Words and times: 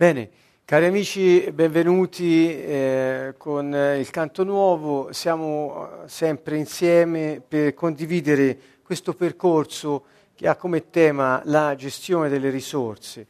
Bene, 0.00 0.30
cari 0.64 0.86
amici, 0.86 1.50
benvenuti 1.52 2.58
eh, 2.58 3.34
con 3.36 3.66
il 3.98 4.08
canto 4.08 4.44
nuovo. 4.44 5.12
Siamo 5.12 6.04
eh, 6.04 6.08
sempre 6.08 6.56
insieme 6.56 7.42
per 7.46 7.74
condividere 7.74 8.58
questo 8.82 9.12
percorso 9.12 10.04
che 10.34 10.48
ha 10.48 10.56
come 10.56 10.88
tema 10.88 11.42
la 11.44 11.74
gestione 11.74 12.30
delle 12.30 12.48
risorse. 12.48 13.26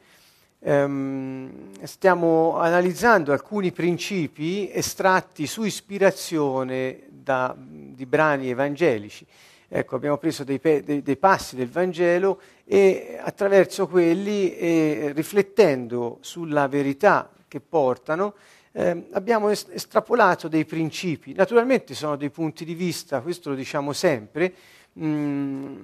Ehm, 0.61 1.73
stiamo 1.83 2.57
analizzando 2.59 3.33
alcuni 3.33 3.73
principi 3.73 4.71
estratti 4.73 5.49
su 5.49 5.65
ispirazione 5.65 7.01
da, 7.09 7.53
di 7.59 8.07
brani 8.07 8.49
evangelici. 8.49 9.27
Ecco, 9.73 9.95
abbiamo 9.95 10.19
preso 10.19 10.43
dei, 10.43 10.59
dei, 10.61 11.01
dei, 11.01 11.17
passi 11.17 11.55
del 11.55 11.71
Vangelo 11.71 12.41
e 12.65 13.17
attraverso 13.23 13.87
quelli, 13.87 14.57
eh, 14.57 15.13
riflettendo 15.15 16.19
sulla 16.23 16.67
verità 16.67 17.31
che 17.47 17.61
portano, 17.61 18.35
eh, 18.73 19.07
abbiamo 19.13 19.49
est- 19.49 19.71
estrapolato 19.73 20.49
dei 20.49 20.65
principi. 20.65 21.35
Naturalmente 21.35 21.95
sono 21.95 22.17
dei 22.17 22.31
punti 22.31 22.65
di 22.65 22.75
vista, 22.75 23.21
questo 23.21 23.51
lo 23.51 23.55
diciamo 23.55 23.93
sempre, 23.93 24.53
mh, 24.95 25.07
mm, 25.07 25.77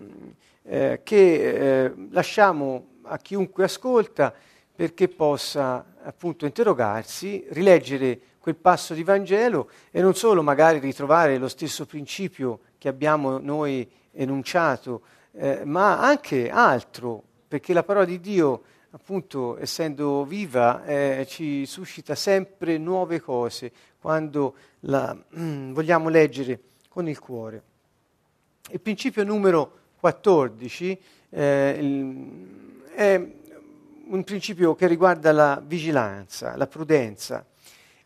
eh, 0.64 1.00
che 1.04 1.84
eh, 1.84 1.92
lasciamo 2.10 2.86
a 3.02 3.18
chiunque 3.18 3.62
ascolta 3.62 4.34
perché 4.74 5.06
possa 5.06 5.94
appunto 6.02 6.44
interrogarsi, 6.44 7.46
rileggere 7.50 8.18
quel 8.40 8.56
passo 8.56 8.94
di 8.94 9.04
Vangelo 9.04 9.70
e 9.92 10.00
non 10.00 10.16
solo 10.16 10.42
magari 10.42 10.80
ritrovare 10.80 11.38
lo 11.38 11.46
stesso 11.46 11.86
principio 11.86 12.62
che 12.86 12.92
abbiamo 12.92 13.38
noi 13.38 13.88
enunciato, 14.12 15.02
eh, 15.32 15.64
ma 15.64 15.98
anche 15.98 16.50
altro, 16.50 17.20
perché 17.48 17.72
la 17.72 17.82
parola 17.82 18.04
di 18.04 18.20
Dio, 18.20 18.62
appunto, 18.90 19.58
essendo 19.58 20.24
viva, 20.24 20.84
eh, 20.84 21.26
ci 21.28 21.66
suscita 21.66 22.14
sempre 22.14 22.78
nuove 22.78 23.20
cose 23.20 23.72
quando 23.98 24.54
la 24.80 25.16
mm, 25.36 25.72
vogliamo 25.72 26.08
leggere 26.08 26.60
con 26.88 27.08
il 27.08 27.18
cuore. 27.18 27.62
Il 28.70 28.80
principio 28.80 29.24
numero 29.24 29.78
14 29.98 31.00
eh, 31.30 32.78
è 32.94 33.30
un 34.08 34.22
principio 34.22 34.76
che 34.76 34.86
riguarda 34.86 35.32
la 35.32 35.60
vigilanza, 35.64 36.56
la 36.56 36.68
prudenza. 36.68 37.44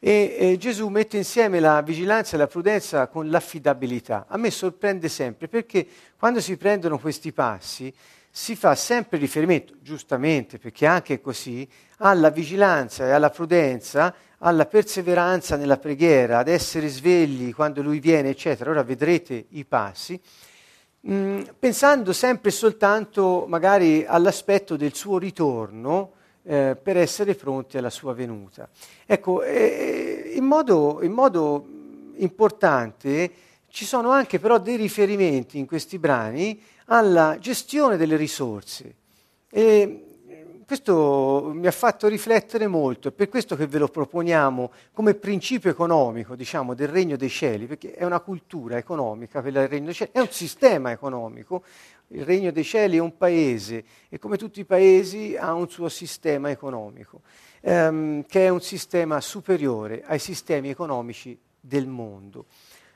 E 0.02 0.36
eh, 0.38 0.56
Gesù 0.56 0.88
mette 0.88 1.18
insieme 1.18 1.60
la 1.60 1.82
vigilanza 1.82 2.34
e 2.34 2.38
la 2.38 2.46
prudenza 2.46 3.06
con 3.08 3.28
l'affidabilità. 3.28 4.24
A 4.28 4.38
me 4.38 4.50
sorprende 4.50 5.08
sempre 5.08 5.46
perché 5.46 5.86
quando 6.18 6.40
si 6.40 6.56
prendono 6.56 6.98
questi 6.98 7.32
passi 7.32 7.92
si 8.30 8.56
fa 8.56 8.74
sempre 8.74 9.18
riferimento, 9.18 9.74
giustamente, 9.82 10.58
perché 10.58 10.86
anche 10.86 11.20
così, 11.20 11.68
alla 11.98 12.30
vigilanza 12.30 13.06
e 13.06 13.10
alla 13.10 13.28
prudenza, 13.28 14.14
alla 14.38 14.64
perseveranza 14.64 15.56
nella 15.56 15.76
preghiera, 15.76 16.38
ad 16.38 16.48
essere 16.48 16.88
svegli 16.88 17.52
quando 17.52 17.82
lui 17.82 17.98
viene, 17.98 18.30
eccetera. 18.30 18.70
Ora 18.70 18.82
vedrete 18.82 19.46
i 19.50 19.66
passi, 19.66 20.18
mh, 21.00 21.12
mm, 21.12 21.42
pensando 21.58 22.14
sempre 22.14 22.50
soltanto 22.50 23.44
magari 23.46 24.06
all'aspetto 24.06 24.76
del 24.76 24.94
suo 24.94 25.18
ritorno 25.18 26.12
eh, 26.42 26.76
per 26.80 26.96
essere 26.96 27.34
pronti 27.34 27.78
alla 27.78 27.90
sua 27.90 28.14
venuta. 28.14 28.68
Ecco, 29.06 29.42
eh, 29.42 30.32
in, 30.34 30.44
modo, 30.44 31.00
in 31.02 31.12
modo 31.12 31.66
importante 32.16 33.30
ci 33.68 33.84
sono 33.84 34.10
anche 34.10 34.38
però 34.38 34.58
dei 34.58 34.76
riferimenti 34.76 35.58
in 35.58 35.66
questi 35.66 35.98
brani 35.98 36.60
alla 36.86 37.36
gestione 37.38 37.96
delle 37.96 38.16
risorse. 38.16 38.94
E 39.48 40.04
questo 40.70 41.50
mi 41.52 41.66
ha 41.66 41.72
fatto 41.72 42.06
riflettere 42.06 42.68
molto, 42.68 43.08
è 43.08 43.10
per 43.10 43.28
questo 43.28 43.56
che 43.56 43.66
ve 43.66 43.78
lo 43.78 43.88
proponiamo 43.88 44.70
come 44.92 45.14
principio 45.14 45.68
economico, 45.68 46.36
diciamo, 46.36 46.74
del 46.74 46.86
regno 46.86 47.16
dei 47.16 47.28
cieli, 47.28 47.66
perché 47.66 47.92
è 47.92 48.04
una 48.04 48.20
cultura 48.20 48.76
economica 48.76 49.40
quella 49.40 49.58
del 49.60 49.68
regno 49.68 49.86
dei 49.86 49.94
cieli, 49.94 50.12
è 50.12 50.20
un 50.20 50.30
sistema 50.30 50.92
economico, 50.92 51.64
il 52.12 52.24
regno 52.24 52.50
dei 52.50 52.64
cieli 52.64 52.96
è 52.96 53.00
un 53.00 53.16
paese 53.16 53.84
e 54.08 54.18
come 54.18 54.36
tutti 54.36 54.60
i 54.60 54.64
paesi 54.64 55.36
ha 55.36 55.52
un 55.54 55.68
suo 55.68 55.88
sistema 55.88 56.50
economico, 56.50 57.22
ehm, 57.60 58.24
che 58.26 58.46
è 58.46 58.48
un 58.48 58.60
sistema 58.60 59.20
superiore 59.20 60.02
ai 60.04 60.18
sistemi 60.18 60.70
economici 60.70 61.38
del 61.60 61.86
mondo, 61.86 62.46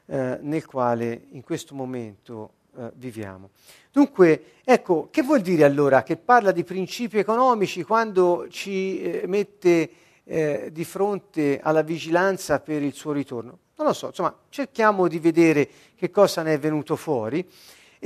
eh, 0.06 0.38
nel 0.40 0.66
quale 0.66 1.26
in 1.30 1.42
questo 1.42 1.74
momento 1.74 2.52
eh, 2.76 2.90
viviamo. 2.94 3.50
Dunque, 3.92 4.54
ecco, 4.64 5.08
che 5.10 5.22
vuol 5.22 5.40
dire 5.40 5.64
allora 5.64 6.02
che 6.02 6.16
parla 6.16 6.50
di 6.50 6.64
principi 6.64 7.18
economici 7.18 7.84
quando 7.84 8.46
ci 8.48 9.00
eh, 9.00 9.26
mette 9.26 9.90
eh, 10.24 10.70
di 10.72 10.84
fronte 10.84 11.60
alla 11.62 11.82
vigilanza 11.82 12.58
per 12.58 12.82
il 12.82 12.94
suo 12.94 13.12
ritorno? 13.12 13.58
Non 13.76 13.88
lo 13.88 13.92
so, 13.92 14.06
insomma, 14.06 14.36
cerchiamo 14.48 15.06
di 15.06 15.18
vedere 15.18 15.68
che 15.94 16.10
cosa 16.10 16.42
ne 16.42 16.54
è 16.54 16.58
venuto 16.58 16.96
fuori. 16.96 17.46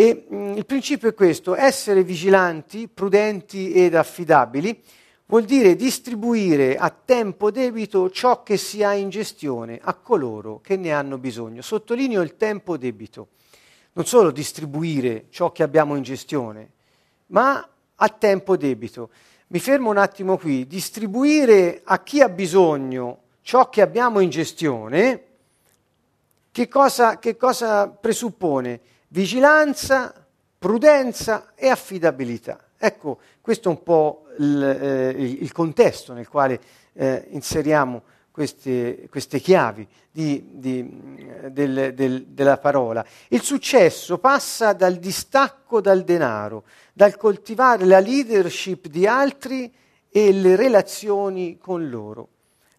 E 0.01 0.27
mh, 0.29 0.37
mm, 0.37 0.57
il 0.57 0.65
principio 0.65 1.09
è 1.09 1.15
questo, 1.15 1.57
essere 1.57 2.05
vigilanti, 2.05 2.87
prudenti 2.87 3.73
ed 3.73 3.97
affidabili 3.97 4.81
vuol 5.27 5.43
dire 5.43 5.75
distribuire 5.75 6.77
a 6.77 6.89
tempo 6.89 7.51
debito 7.51 8.09
ciò 8.09 8.45
che 8.45 8.59
si 8.59 8.85
ha 8.85 8.95
in 8.95 9.09
gestione 9.09 9.81
a 9.83 9.95
coloro 9.95 10.61
che 10.61 10.77
ne 10.77 10.93
hanno 10.93 11.19
bisogno. 11.19 11.63
Sottolineo 11.63 12.23
il 12.23 12.37
tempo 12.37 12.77
debito. 12.77 13.31
Non 13.95 14.07
solo 14.07 14.31
distribuire 14.31 15.25
ciò 15.31 15.51
che 15.51 15.65
abbiamo 15.65 15.97
in 15.97 16.05
gestione, 16.05 16.71
ma 17.27 17.69
a 17.97 18.09
tempo 18.09 18.57
debito. 18.57 19.11
Mi 19.49 19.59
fermo 19.59 19.91
un 19.91 19.99
attimo 19.99 20.39
qui. 20.39 20.65
Distribuire 20.69 21.81
a 21.83 22.05
chi 22.05 22.21
ha 22.21 22.29
bisogno 22.29 23.23
ciò 23.43 23.69
che 23.69 23.83
abbiamo 23.83 24.21
in 24.21 24.31
gestione, 24.31 25.25
che 26.53 26.69
cosa, 26.69 27.19
che 27.19 27.37
cosa 27.37 27.89
presuppone? 27.89 28.81
Vigilanza, 29.09 30.27
prudenza 30.59 31.53
e 31.55 31.69
affidabilità. 31.69 32.59
Ecco, 32.77 33.19
questo 33.41 33.69
è 33.69 33.73
un 33.73 33.83
po' 33.83 34.27
il, 34.39 34.63
eh, 34.63 35.11
il 35.41 35.53
contesto 35.53 36.13
nel 36.13 36.29
quale 36.29 36.61
eh, 36.93 37.27
inseriamo 37.31 38.03
queste, 38.31 39.09
queste 39.11 39.41
chiavi 39.41 39.87
di, 40.11 40.49
di, 40.53 40.89
del, 41.51 41.93
del, 41.95 42.25
della 42.27 42.59
parola. 42.59 43.05
Il 43.29 43.43
successo 43.43 44.19
passa 44.19 44.73
dal 44.73 44.97
distacco 44.97 45.81
dal 45.81 46.05
denaro, 46.05 46.65
dal 46.93 47.17
coltivare 47.17 47.85
la 47.85 47.99
leadership 47.99 48.87
di 48.87 49.07
altri 49.07 49.73
e 50.09 50.33
le 50.33 50.55
relazioni 50.55 51.59
con 51.59 51.89
loro. 51.89 52.29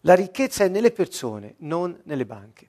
La 0.02 0.14
ricchezza 0.14 0.64
è 0.64 0.68
nelle 0.68 0.92
persone, 0.92 1.56
non 1.58 1.98
nelle 2.04 2.24
banche. 2.24 2.68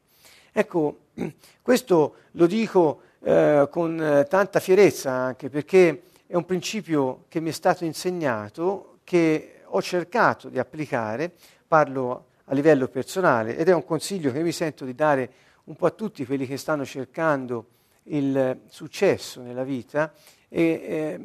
Ecco, 0.51 1.05
questo 1.61 2.15
lo 2.31 2.45
dico 2.45 3.01
eh, 3.23 3.67
con 3.69 4.01
eh, 4.01 4.25
tanta 4.25 4.59
fierezza 4.59 5.11
anche 5.11 5.49
perché 5.49 6.03
è 6.25 6.35
un 6.35 6.45
principio 6.45 7.25
che 7.27 7.39
mi 7.39 7.49
è 7.49 7.53
stato 7.53 7.85
insegnato, 7.85 8.99
che 9.03 9.61
ho 9.65 9.81
cercato 9.81 10.49
di 10.49 10.59
applicare, 10.59 11.31
parlo 11.67 12.27
a 12.45 12.53
livello 12.53 12.87
personale 12.87 13.57
ed 13.57 13.67
è 13.69 13.73
un 13.73 13.85
consiglio 13.85 14.31
che 14.31 14.41
mi 14.41 14.51
sento 14.51 14.85
di 14.85 14.95
dare 14.95 15.29
un 15.65 15.75
po' 15.75 15.85
a 15.85 15.91
tutti 15.91 16.25
quelli 16.25 16.47
che 16.47 16.57
stanno 16.57 16.85
cercando 16.85 17.67
il 18.03 18.61
successo 18.67 19.41
nella 19.41 19.63
vita. 19.63 20.11
E, 20.49 20.61
eh, 20.61 21.19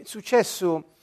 il 0.00 0.06
successo, 0.06 0.94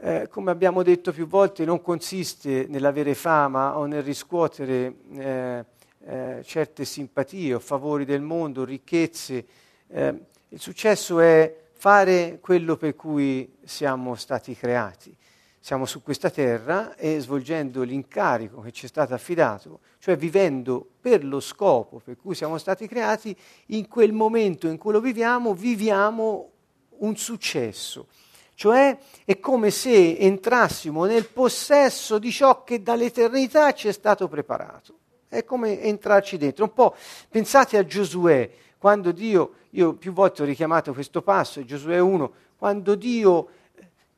eh, 0.00 0.28
come 0.30 0.50
abbiamo 0.50 0.82
detto 0.82 1.12
più 1.12 1.26
volte, 1.26 1.64
non 1.64 1.82
consiste 1.82 2.66
nell'avere 2.68 3.14
fama 3.14 3.76
o 3.76 3.86
nel 3.86 4.02
riscuotere 4.02 4.94
eh, 5.14 5.64
eh, 6.04 6.42
certe 6.44 6.84
simpatie 6.84 7.54
o 7.54 7.58
favori 7.58 8.04
del 8.04 8.22
mondo, 8.22 8.64
ricchezze. 8.64 9.44
Eh, 9.88 10.14
il 10.48 10.60
successo 10.60 11.20
è 11.20 11.66
fare 11.72 12.38
quello 12.40 12.76
per 12.76 12.94
cui 12.96 13.56
siamo 13.64 14.14
stati 14.14 14.54
creati. 14.54 15.16
Siamo 15.60 15.86
su 15.86 16.02
questa 16.02 16.30
terra 16.30 16.94
e 16.96 17.20
svolgendo 17.20 17.82
l'incarico 17.82 18.60
che 18.60 18.72
ci 18.72 18.86
è 18.86 18.88
stato 18.88 19.12
affidato, 19.12 19.80
cioè 19.98 20.16
vivendo 20.16 20.86
per 21.00 21.24
lo 21.24 21.40
scopo 21.40 22.00
per 22.02 22.16
cui 22.16 22.34
siamo 22.34 22.56
stati 22.58 22.86
creati, 22.86 23.36
in 23.66 23.86
quel 23.86 24.12
momento 24.12 24.68
in 24.68 24.78
cui 24.78 24.92
lo 24.92 25.00
viviamo, 25.00 25.52
viviamo 25.52 26.50
un 26.98 27.16
successo. 27.16 28.06
Cioè 28.54 28.96
è 29.24 29.38
come 29.38 29.70
se 29.70 30.16
entrassimo 30.16 31.04
nel 31.04 31.26
possesso 31.28 32.18
di 32.18 32.32
ciò 32.32 32.64
che 32.64 32.82
dall'eternità 32.82 33.72
ci 33.72 33.88
è 33.88 33.92
stato 33.92 34.26
preparato. 34.26 34.98
È 35.28 35.44
come 35.44 35.82
entrarci 35.82 36.38
dentro. 36.38 36.64
Un 36.64 36.72
po' 36.72 36.94
pensate 37.28 37.76
a 37.76 37.84
Giosuè, 37.84 38.50
quando 38.78 39.12
Dio, 39.12 39.52
io 39.70 39.94
più 39.94 40.12
volte 40.12 40.42
ho 40.42 40.44
richiamato 40.46 40.92
questo 40.92 41.20
passo, 41.20 41.64
Giosuè 41.64 41.98
1, 41.98 42.32
quando 42.56 42.94
Dio 42.94 43.48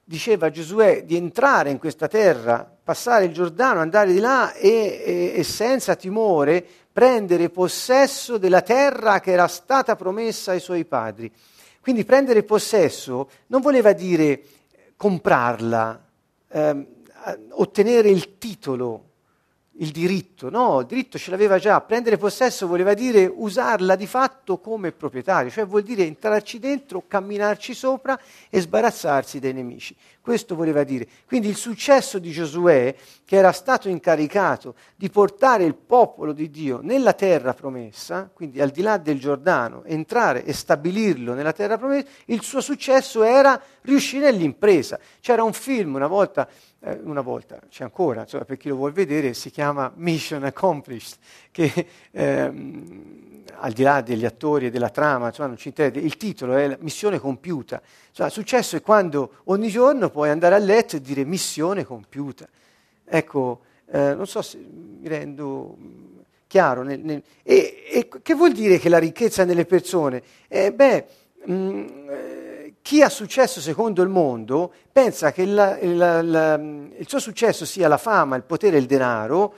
diceva 0.05 0.47
a 0.47 0.51
Giosuè 0.51 1.05
di 1.05 1.17
entrare 1.17 1.71
in 1.71 1.79
questa 1.79 2.09
terra, 2.09 2.69
passare 2.83 3.27
il 3.27 3.33
Giordano, 3.33 3.81
andare 3.81 4.13
di 4.13 4.19
là 4.19 4.53
e, 4.55 5.03
e, 5.05 5.33
e 5.37 5.43
senza 5.45 5.95
timore 5.95 6.67
prendere 6.93 7.51
possesso 7.51 8.37
della 8.37 8.63
terra 8.63 9.21
che 9.21 9.33
era 9.33 9.47
stata 9.47 9.97
promessa 9.97 10.53
ai 10.53 10.61
suoi 10.61 10.85
padri. 10.85 11.33
Quindi 11.81 12.05
prendere 12.05 12.43
possesso 12.43 13.31
non 13.47 13.61
voleva 13.61 13.93
dire 13.93 14.43
comprarla, 14.97 16.05
ehm, 16.49 16.87
ottenere 17.51 18.11
il 18.11 18.39
titolo 18.39 19.10
il 19.81 19.91
diritto, 19.91 20.51
no, 20.51 20.81
il 20.81 20.87
diritto 20.87 21.19
ce 21.19 21.31
l'aveva 21.31 21.59
già, 21.59 21.81
prendere 21.81 22.19
possesso 22.19 22.67
voleva 22.67 22.93
dire 22.93 23.31
usarla 23.33 23.97
di 23.97 24.07
fatto 24.07 24.59
come 24.59 24.93
proprietario, 24.93 25.51
cioè 25.51 25.67
vuol 25.67 25.83
dire 25.83 26.05
entrarci 26.05 26.59
dentro, 26.59 27.05
camminarci 27.07 27.73
sopra 27.73 28.19
e 28.51 28.61
sbarazzarsi 28.61 29.39
dai 29.39 29.55
nemici. 29.55 29.97
Questo 30.21 30.55
voleva 30.55 30.85
dire. 30.85 31.07
Quindi 31.27 31.49
il 31.49 31.57
successo 31.57 32.19
di 32.19 32.31
Giosuè, 32.31 32.95
che 33.25 33.37
era 33.37 33.53
stato 33.53 33.89
incaricato 33.89 34.75
di 34.95 35.09
portare 35.09 35.65
il 35.65 35.75
popolo 35.75 36.33
di 36.33 36.51
Dio 36.51 36.81
nella 36.83 37.15
terra 37.15 37.55
promessa, 37.55 38.31
quindi 38.33 38.61
al 38.61 38.71
di 38.71 38.83
là 38.83 38.99
del 38.99 39.19
Giordano, 39.19 39.83
entrare 39.85 40.45
e 40.45 40.53
stabilirlo 40.53 41.33
nella 41.33 41.53
terra 41.53 41.79
promessa, 41.79 42.07
il 42.27 42.43
suo 42.43 42.61
successo 42.61 43.23
era 43.23 43.61
riuscire 43.83 44.31
nell'impresa. 44.31 44.99
C'era 45.21 45.43
un 45.43 45.55
film 45.55 45.95
una 45.95 46.07
volta 46.07 46.49
eh, 46.83 46.99
una 47.03 47.21
volta, 47.21 47.61
c'è 47.69 47.85
ancora, 47.85 48.25
cioè 48.25 48.45
per 48.45 48.57
chi 48.57 48.69
lo 48.69 48.77
vuole 48.77 48.93
vedere, 48.93 49.35
si 49.35 49.51
chiama 49.51 49.93
Mission 49.97 50.45
Accomplished, 50.45 51.19
che 51.51 51.87
ehm, 52.11 53.45
al 53.57 53.73
di 53.73 53.83
là 53.83 54.01
degli 54.01 54.25
attori 54.25 54.67
e 54.67 54.71
della 54.71 54.89
trama, 54.89 55.31
interessa, 55.37 55.99
il 55.99 56.17
titolo 56.17 56.55
è 56.57 56.79
Missione 56.81 57.19
compiuta. 57.19 57.83
Cioè, 58.13 58.27
il 58.27 58.33
successo 58.33 58.77
è 58.77 58.83
quando 58.83 59.39
ogni 59.45 59.69
giorno 59.69 60.11
puoi 60.11 60.31
andare 60.31 60.55
a 60.55 60.59
letto 60.59 60.97
e 60.97 61.01
dire 61.01 61.25
missione 61.25 61.85
compiuta. 61.85 62.49
Ecco, 63.05 63.61
eh, 63.91 64.15
non 64.15 64.27
so 64.27 64.43
se 64.43 64.59
mi 64.59 65.07
rendo 65.09 65.77
chiaro. 66.47 66.83
Nel, 66.83 67.01
nel, 67.01 67.23
e, 67.43 67.85
e, 67.89 68.09
che 68.23 68.35
vuol 68.35 68.53
dire 68.53 68.79
che 68.79 68.89
la 68.89 68.99
ricchezza 68.99 69.45
nelle 69.45 69.65
persone? 69.65 70.23
Eh, 70.49 70.73
beh, 70.73 71.07
mh, 71.45 71.53
mm, 71.53 71.87
chi 72.83 73.03
ha 73.03 73.09
successo 73.09 73.61
secondo 73.61 74.03
il 74.03 74.09
mondo 74.09 74.73
pensa 74.91 75.33
che 75.33 75.45
la, 75.45 75.79
la, 75.81 76.23
la, 76.23 76.55
il 76.55 77.07
suo 77.07 77.19
successo 77.19 77.65
sia 77.65 77.89
la 77.89 77.99
fama, 77.99 78.37
il 78.37 78.43
potere 78.43 78.79
il 78.79 78.87
denaro, 78.87 79.55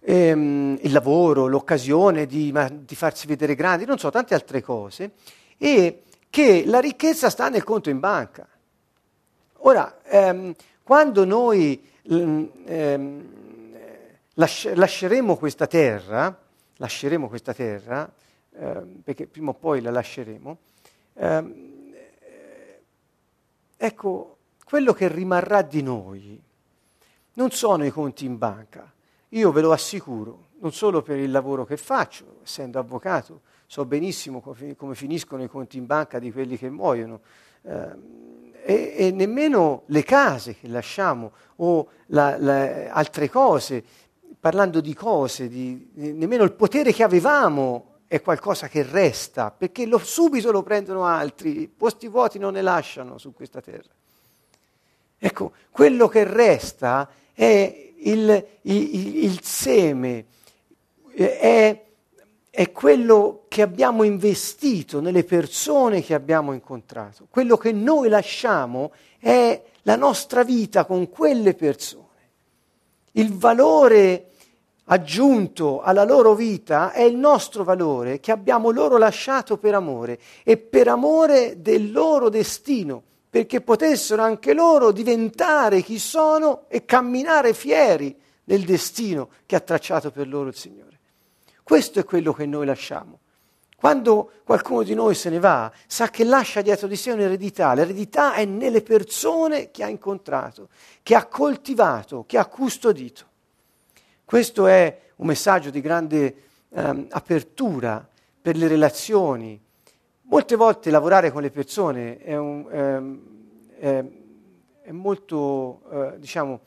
ehm, 0.00 0.78
il 0.82 0.92
lavoro, 0.92 1.46
l'occasione 1.46 2.26
di, 2.26 2.52
ma, 2.52 2.68
di, 2.70 2.94
farsi 2.94 3.26
vedere 3.26 3.54
grandi, 3.54 3.84
non 3.84 3.98
so, 3.98 4.10
tante 4.10 4.34
altre 4.34 4.62
cose, 4.62 5.12
e 5.58 6.02
che 6.36 6.64
la 6.66 6.80
ricchezza 6.80 7.30
sta 7.30 7.48
nel 7.48 7.64
conto 7.64 7.88
in 7.88 7.98
banca. 7.98 8.46
Ora, 9.60 10.02
ehm, 10.02 10.54
quando 10.82 11.24
noi 11.24 11.82
ehm, 12.02 13.22
lasci- 14.34 14.74
lasceremo 14.74 15.36
questa 15.36 15.66
terra, 15.66 16.38
lasceremo 16.76 17.28
questa 17.28 17.54
terra, 17.54 18.12
ehm, 18.52 19.00
perché 19.02 19.26
prima 19.26 19.52
o 19.52 19.54
poi 19.54 19.80
la 19.80 19.90
lasceremo, 19.90 20.58
ehm, 21.14 21.64
Ecco, 23.78 24.36
quello 24.64 24.94
che 24.94 25.06
rimarrà 25.08 25.60
di 25.60 25.82
noi 25.82 26.42
non 27.34 27.50
sono 27.50 27.84
i 27.84 27.90
conti 27.90 28.24
in 28.24 28.38
banca. 28.38 28.90
Io 29.30 29.52
ve 29.52 29.60
lo 29.60 29.70
assicuro, 29.70 30.46
non 30.60 30.72
solo 30.72 31.02
per 31.02 31.18
il 31.18 31.30
lavoro 31.30 31.66
che 31.66 31.76
faccio, 31.76 32.40
essendo 32.42 32.78
avvocato, 32.78 33.42
so 33.66 33.84
benissimo 33.84 34.40
come 34.40 34.94
finiscono 34.94 35.42
i 35.42 35.48
conti 35.48 35.76
in 35.76 35.86
banca 35.86 36.18
di 36.18 36.32
quelli 36.32 36.56
che 36.56 36.70
muoiono. 36.70 37.20
Eh, 37.62 38.24
e, 38.68 38.94
e, 38.96 39.10
nemmeno 39.12 39.84
le 39.86 40.02
case 40.02 40.56
che 40.56 40.66
lasciamo 40.66 41.32
o 41.56 41.88
la, 42.06 42.36
la, 42.36 42.90
altre 42.90 43.30
cose, 43.30 43.84
parlando 44.40 44.80
di 44.80 44.92
cose, 44.92 45.48
di, 45.48 45.90
nemmeno 45.94 46.42
il 46.42 46.52
potere 46.52 46.92
che 46.92 47.04
avevamo 47.04 47.94
è 48.08 48.20
qualcosa 48.20 48.68
che 48.68 48.82
resta, 48.82 49.52
perché 49.52 49.86
lo, 49.86 49.98
subito 49.98 50.50
lo 50.50 50.62
prendono 50.62 51.04
altri, 51.04 51.68
posti 51.68 52.08
vuoti 52.08 52.38
non 52.38 52.54
ne 52.54 52.62
lasciano 52.62 53.18
su 53.18 53.32
questa 53.32 53.60
terra. 53.60 53.90
Ecco, 55.18 55.52
quello 55.70 56.08
che 56.08 56.24
resta 56.24 57.08
è 57.32 57.92
il, 57.98 58.46
il, 58.62 59.24
il 59.24 59.42
seme, 59.42 60.26
è, 61.12 61.85
è 62.56 62.72
quello 62.72 63.44
che 63.48 63.60
abbiamo 63.60 64.02
investito 64.02 65.00
nelle 65.00 65.24
persone 65.24 66.00
che 66.00 66.14
abbiamo 66.14 66.54
incontrato. 66.54 67.26
Quello 67.28 67.58
che 67.58 67.70
noi 67.70 68.08
lasciamo 68.08 68.92
è 69.18 69.62
la 69.82 69.96
nostra 69.96 70.42
vita 70.42 70.86
con 70.86 71.10
quelle 71.10 71.52
persone. 71.52 72.30
Il 73.12 73.34
valore 73.34 74.30
aggiunto 74.84 75.82
alla 75.82 76.04
loro 76.04 76.34
vita 76.34 76.92
è 76.92 77.02
il 77.02 77.16
nostro 77.16 77.62
valore 77.62 78.20
che 78.20 78.32
abbiamo 78.32 78.70
loro 78.70 78.96
lasciato 78.96 79.58
per 79.58 79.74
amore 79.74 80.18
e 80.42 80.56
per 80.56 80.88
amore 80.88 81.60
del 81.60 81.92
loro 81.92 82.30
destino, 82.30 83.02
perché 83.28 83.60
potessero 83.60 84.22
anche 84.22 84.54
loro 84.54 84.92
diventare 84.92 85.82
chi 85.82 85.98
sono 85.98 86.62
e 86.68 86.86
camminare 86.86 87.52
fieri 87.52 88.16
nel 88.44 88.64
destino 88.64 89.28
che 89.44 89.56
ha 89.56 89.60
tracciato 89.60 90.10
per 90.10 90.26
loro 90.26 90.48
il 90.48 90.56
Signore. 90.56 90.95
Questo 91.66 91.98
è 91.98 92.04
quello 92.04 92.32
che 92.32 92.46
noi 92.46 92.64
lasciamo. 92.64 93.18
Quando 93.74 94.30
qualcuno 94.44 94.84
di 94.84 94.94
noi 94.94 95.16
se 95.16 95.30
ne 95.30 95.40
va, 95.40 95.72
sa 95.88 96.10
che 96.10 96.22
lascia 96.22 96.62
dietro 96.62 96.86
di 96.86 96.94
sé 96.94 97.10
un'eredità. 97.10 97.74
L'eredità 97.74 98.34
è 98.34 98.44
nelle 98.44 98.82
persone 98.82 99.72
che 99.72 99.82
ha 99.82 99.88
incontrato, 99.88 100.68
che 101.02 101.16
ha 101.16 101.26
coltivato, 101.26 102.22
che 102.24 102.38
ha 102.38 102.46
custodito. 102.46 103.24
Questo 104.24 104.68
è 104.68 104.96
un 105.16 105.26
messaggio 105.26 105.70
di 105.70 105.80
grande 105.80 106.36
um, 106.68 107.08
apertura 107.10 108.08
per 108.40 108.56
le 108.56 108.68
relazioni. 108.68 109.60
Molte 110.22 110.54
volte 110.54 110.90
lavorare 110.90 111.32
con 111.32 111.42
le 111.42 111.50
persone 111.50 112.18
è, 112.18 112.36
un, 112.36 112.64
um, 112.70 113.20
è, 113.76 114.04
è 114.82 114.92
molto, 114.92 115.80
uh, 115.90 116.16
diciamo, 116.16 116.60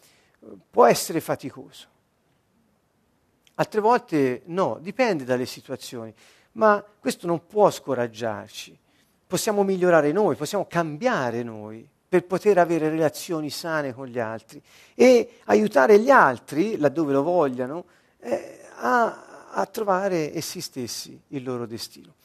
può 0.70 0.86
essere 0.86 1.22
faticoso. 1.22 1.88
Altre 3.60 3.82
volte 3.82 4.44
no, 4.46 4.78
dipende 4.80 5.26
dalle 5.26 5.46
situazioni, 5.46 6.14
ma 6.54 6.82
questo 6.98 7.28
non 7.28 7.46
può 7.46 7.70
scoraggiarci. 7.70 8.78
Possiamo 9.28 9.64
migliorare 9.64 10.14
noi, 10.14 10.38
possiamo 10.38 10.66
cambiare 10.66 11.44
noi 11.44 11.88
per 12.08 12.24
poter 12.24 12.58
avere 12.58 12.90
relazioni 12.90 13.50
sane 13.50 13.94
con 13.94 14.08
gli 14.08 14.18
altri 14.18 14.62
e 14.96 15.40
aiutare 15.46 16.00
gli 16.00 16.10
altri, 16.10 16.78
laddove 16.78 17.12
lo 17.12 17.22
vogliano, 17.22 17.86
eh, 18.22 18.62
a, 18.78 19.52
a, 19.52 19.66
trovare 19.66 20.34
essi 20.34 20.62
stessi 20.62 21.22
il 21.28 21.44
loro 21.44 21.66
destino. 21.66 22.16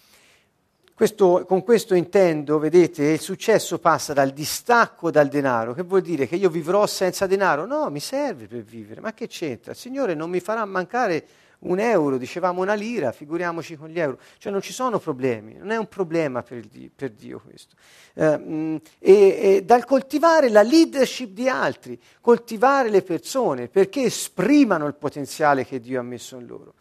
Questo, 0.97 1.45
con 1.45 1.65
questo 1.65 1.97
intendo, 1.97 2.61
vedete, 2.61 3.03
il 3.05 3.21
successo 3.21 3.81
passa 3.81 4.13
dal 4.13 4.31
distacco 4.31 5.11
dal 5.11 5.27
denaro, 5.27 5.75
che 5.75 5.83
vuol 5.83 6.03
dire 6.03 6.29
che 6.29 6.37
io 6.37 6.49
vivrò 6.49 6.87
senza 6.87 7.27
denaro? 7.27 7.67
No, 7.67 7.91
mi 7.91 7.99
serve 7.99 8.47
per 8.47 8.63
vivere, 8.63 9.01
ma 9.01 9.13
che 9.13 9.27
c'entra? 9.27 9.73
Il 9.73 9.77
Signore 9.77 10.15
non 10.15 10.31
mi 10.31 10.39
farà 10.39 10.65
mancare 10.65 11.27
un 11.65 11.81
euro, 11.81 12.17
dicevamo 12.17 12.63
una 12.63 12.75
lira, 12.75 13.11
figuriamoci 13.11 13.75
con 13.75 13.89
gli 13.89 13.99
euro. 13.99 14.19
Cioè 14.39 14.53
non 14.53 14.61
ci 14.61 14.73
sono 14.73 15.01
problemi, 15.01 15.55
non 15.55 15.73
è 15.73 15.77
un 15.77 15.89
problema 15.89 16.45
per, 16.45 16.65
Dio, 16.67 16.91
per 16.95 17.11
Dio 17.11 17.43
questo. 17.45 17.75
Eh, 18.15 18.81
e, 19.01 19.13
e 19.41 19.63
dal 19.65 19.85
coltivare 19.85 20.49
la 20.49 20.63
leadership 20.63 21.31
di 21.31 21.49
altri, 21.49 22.01
coltivare 22.21 22.89
le 22.89 23.03
persone 23.03 23.67
perché 23.67 24.03
esprimano 24.03 24.87
il 24.87 24.95
potenziale 24.95 25.67
che 25.67 25.81
Dio 25.81 25.99
ha 25.99 26.05
messo 26.05 26.37
in 26.37 26.47
loro. 26.47 26.75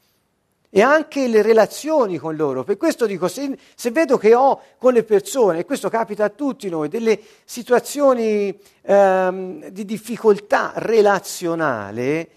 E 0.75 0.82
anche 0.82 1.27
le 1.27 1.44
relazioni 1.44 2.18
con 2.18 2.36
loro. 2.36 2.63
Per 2.63 2.77
questo 2.77 3.06
dico, 3.06 3.27
se, 3.27 3.56
se 3.75 3.92
vedo 3.92 4.18
che 4.18 4.34
ho 4.34 4.60
con 4.80 4.94
le 4.94 5.03
persone, 5.03 5.60
e 5.60 5.65
questo 5.65 5.88
capita 5.88 6.24
a 6.24 6.30
tutti 6.30 6.68
noi, 6.68 6.89
delle 6.89 7.20
situazioni 7.46 8.58
ehm, 8.82 9.68
di 9.68 9.86
difficoltà 9.86 10.72
relazionale, 10.77 12.27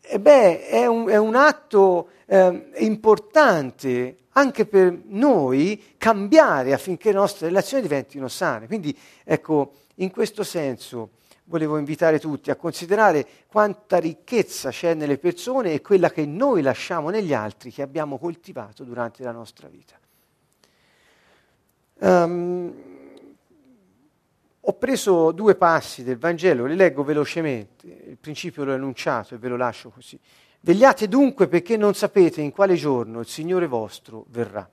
e 0.00 0.18
beh, 0.18 0.66
è 0.66 0.86
un, 0.86 1.08
è 1.08 1.16
un 1.16 1.36
atto 1.36 2.08
eh, 2.26 2.70
importante 2.78 4.16
anche 4.30 4.66
per 4.66 4.98
noi 5.06 5.94
cambiare 5.96 6.72
affinché 6.72 7.10
le 7.10 7.18
nostre 7.18 7.46
relazioni 7.46 7.84
diventino 7.84 8.26
sane. 8.26 8.66
Quindi, 8.66 8.96
ecco, 9.22 9.74
in 9.96 10.10
questo 10.10 10.42
senso 10.42 11.10
volevo 11.46 11.78
invitare 11.78 12.18
tutti 12.18 12.50
a 12.50 12.56
considerare 12.56 13.26
quanta 13.46 13.98
ricchezza 13.98 14.70
c'è 14.70 14.94
nelle 14.94 15.18
persone 15.18 15.72
e 15.72 15.80
quella 15.80 16.10
che 16.10 16.26
noi 16.26 16.62
lasciamo 16.62 17.10
negli 17.10 17.32
altri, 17.32 17.70
che 17.70 17.82
abbiamo 17.82 18.18
coltivato 18.18 18.84
durante 18.84 19.22
la 19.22 19.32
nostra 19.32 19.68
vita. 19.68 19.98
Um, 21.98 22.74
ho 24.60 24.72
preso 24.74 25.30
due 25.30 25.54
passi 25.54 26.02
del 26.02 26.18
Vangelo, 26.18 26.66
li 26.66 26.74
leggo 26.74 27.04
velocemente, 27.04 27.86
il 27.86 28.18
principio 28.18 28.64
l'ho 28.64 28.74
enunciato 28.74 29.34
e 29.34 29.38
ve 29.38 29.48
lo 29.48 29.56
lascio 29.56 29.90
così. 29.90 30.18
Vegliate 30.60 31.06
dunque 31.06 31.46
perché 31.46 31.76
non 31.76 31.94
sapete 31.94 32.40
in 32.40 32.50
quale 32.50 32.74
giorno 32.74 33.20
il 33.20 33.26
Signore 33.26 33.68
vostro 33.68 34.24
verrà. 34.30 34.68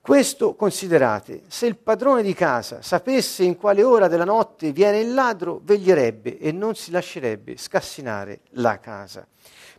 Questo 0.00 0.54
considerate, 0.54 1.42
se 1.48 1.66
il 1.66 1.76
padrone 1.76 2.22
di 2.22 2.32
casa 2.32 2.80
sapesse 2.80 3.44
in 3.44 3.56
quale 3.56 3.82
ora 3.82 4.08
della 4.08 4.24
notte 4.24 4.72
viene 4.72 5.00
il 5.00 5.12
ladro, 5.12 5.60
veglierebbe 5.62 6.38
e 6.38 6.52
non 6.52 6.74
si 6.74 6.90
lascerebbe 6.90 7.56
scassinare 7.56 8.40
la 8.52 8.78
casa. 8.80 9.26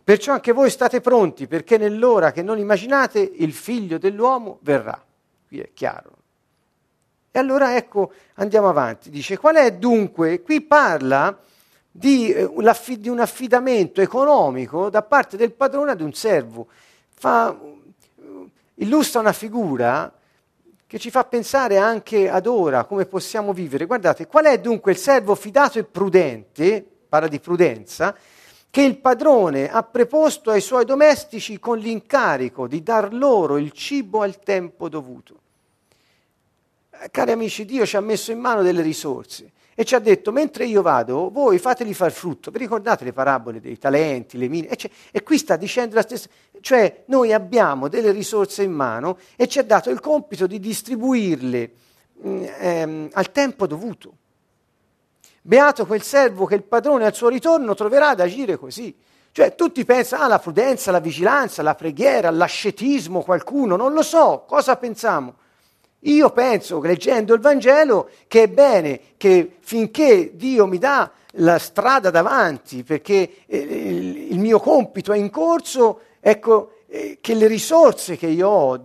Perciò 0.04 0.32
anche 0.32 0.52
voi 0.52 0.70
state 0.70 1.00
pronti, 1.00 1.46
perché 1.46 1.76
nell'ora 1.76 2.32
che 2.32 2.42
non 2.42 2.58
immaginate 2.58 3.18
il 3.20 3.52
figlio 3.52 3.98
dell'uomo 3.98 4.58
verrà. 4.62 5.00
Qui 5.48 5.60
è 5.60 5.70
chiaro, 5.74 6.22
e 7.34 7.38
allora 7.38 7.76
ecco, 7.76 8.12
andiamo 8.34 8.68
avanti. 8.68 9.08
Dice, 9.08 9.38
qual 9.38 9.56
è 9.56 9.72
dunque? 9.72 10.42
Qui 10.42 10.60
parla 10.60 11.36
di, 11.90 12.30
eh, 12.30 12.44
un 12.44 13.18
affidamento 13.20 14.02
economico 14.02 14.90
da 14.90 15.02
parte 15.02 15.38
del 15.38 15.52
padrone 15.52 15.92
ad 15.92 16.02
un 16.02 16.12
servo. 16.12 16.66
Fa, 17.08 17.56
illustra 18.82 19.20
una 19.20 19.32
figura 19.32 20.12
che 20.86 20.98
ci 20.98 21.10
fa 21.10 21.24
pensare 21.24 21.78
anche 21.78 22.28
ad 22.28 22.46
ora 22.46 22.84
come 22.84 23.06
possiamo 23.06 23.52
vivere. 23.52 23.86
Guardate, 23.86 24.26
qual 24.26 24.44
è 24.44 24.60
dunque 24.60 24.92
il 24.92 24.98
servo 24.98 25.34
fidato 25.34 25.78
e 25.78 25.84
prudente, 25.84 26.84
parla 27.08 27.28
di 27.28 27.40
prudenza, 27.40 28.14
che 28.68 28.82
il 28.82 28.98
padrone 28.98 29.70
ha 29.70 29.82
preposto 29.82 30.50
ai 30.50 30.60
suoi 30.60 30.84
domestici 30.84 31.58
con 31.58 31.78
l'incarico 31.78 32.66
di 32.66 32.82
dar 32.82 33.12
loro 33.12 33.56
il 33.56 33.70
cibo 33.72 34.22
al 34.22 34.38
tempo 34.38 34.88
dovuto. 34.88 35.40
Eh, 36.90 37.10
cari 37.10 37.32
amici, 37.32 37.64
Dio 37.64 37.86
ci 37.86 37.96
ha 37.96 38.00
messo 38.00 38.32
in 38.32 38.38
mano 38.38 38.62
delle 38.62 38.82
risorse 38.82 39.52
e 39.74 39.84
ci 39.84 39.94
ha 39.94 39.98
detto, 39.98 40.32
mentre 40.32 40.66
io 40.66 40.82
vado, 40.82 41.30
voi 41.30 41.58
fateli 41.58 41.94
far 41.94 42.12
frutto. 42.12 42.50
Vi 42.50 42.58
ricordate 42.58 43.04
le 43.04 43.12
parabole 43.12 43.60
dei 43.60 43.78
talenti, 43.78 44.36
le 44.36 44.48
mine? 44.48 44.68
E, 44.68 44.90
e, 45.10 45.22
qui 45.22 45.38
sta 45.38 45.56
dicendo 45.56 45.94
la 45.94 46.02
stessa, 46.02 46.28
cioè 46.60 47.04
noi 47.06 47.32
abbiamo 47.32 47.88
delle 47.88 48.10
risorse 48.10 48.62
in 48.62 48.72
mano 48.72 49.18
e 49.36 49.48
ci 49.48 49.58
ha 49.58 49.64
dato 49.64 49.88
il 49.90 50.00
compito 50.00 50.46
di 50.46 50.60
distribuirle 50.60 51.70
mh, 52.12 52.28
mm, 52.28 52.44
ehm, 52.58 53.08
al 53.12 53.32
tempo 53.32 53.66
dovuto. 53.66 54.16
Beato 55.40 55.86
quel 55.86 56.02
servo 56.02 56.44
che 56.44 56.54
il 56.54 56.62
padrone 56.62 57.06
al 57.06 57.14
suo 57.14 57.28
ritorno 57.28 57.74
troverà 57.74 58.10
ad 58.10 58.20
agire 58.20 58.56
così. 58.56 58.94
Cioè 59.32 59.54
tutti 59.54 59.82
pensano 59.86 60.24
alla 60.24 60.34
ah, 60.34 60.38
prudenza, 60.38 60.90
alla 60.90 61.00
vigilanza, 61.00 61.62
alla 61.62 61.74
preghiera, 61.74 62.28
all'ascetismo, 62.28 63.22
qualcuno, 63.22 63.76
non 63.76 63.94
lo 63.94 64.02
so, 64.02 64.44
cosa 64.46 64.76
pensiamo? 64.76 65.34
Io 66.04 66.30
penso, 66.30 66.80
leggendo 66.80 67.34
il 67.34 67.40
Vangelo, 67.40 68.10
che 68.26 68.44
è 68.44 68.48
bene 68.48 69.00
che 69.16 69.58
finché 69.60 70.32
Dio 70.34 70.66
mi 70.66 70.78
dà 70.78 71.10
la 71.36 71.58
strada 71.58 72.10
davanti, 72.10 72.82
perché 72.82 73.44
eh, 73.46 73.58
il 74.28 74.38
mio 74.38 74.58
compito 74.58 75.12
è 75.12 75.16
in 75.16 75.30
corso, 75.30 76.00
ecco, 76.20 76.78
eh, 76.88 77.18
che 77.20 77.34
le 77.34 77.46
risorse 77.46 78.16
che 78.16 78.26
io 78.26 78.48
ho, 78.48 78.82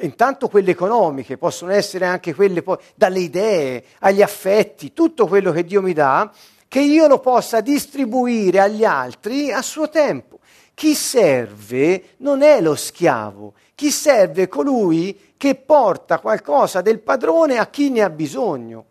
intanto 0.00 0.48
quelle 0.48 0.72
economiche, 0.72 1.38
possono 1.38 1.70
essere 1.70 2.04
anche 2.04 2.34
quelle 2.34 2.62
poi 2.62 2.78
dalle 2.96 3.20
idee, 3.20 3.84
agli 4.00 4.22
affetti, 4.22 4.92
tutto 4.92 5.28
quello 5.28 5.52
che 5.52 5.64
Dio 5.64 5.80
mi 5.80 5.92
dà, 5.92 6.30
che 6.68 6.80
io 6.80 7.06
lo 7.06 7.18
possa 7.20 7.60
distribuire 7.60 8.60
agli 8.60 8.84
altri 8.84 9.52
a 9.52 9.62
suo 9.62 9.88
tempo. 9.88 10.40
Chi 10.74 10.94
serve 10.94 12.16
non 12.18 12.42
è 12.42 12.60
lo 12.60 12.74
schiavo, 12.74 13.54
chi 13.74 13.90
serve 13.90 14.42
è 14.42 14.48
colui 14.48 15.34
che 15.36 15.54
porta 15.54 16.18
qualcosa 16.18 16.80
del 16.80 17.00
padrone 17.00 17.58
a 17.58 17.66
chi 17.68 17.90
ne 17.90 18.02
ha 18.02 18.10
bisogno. 18.10 18.84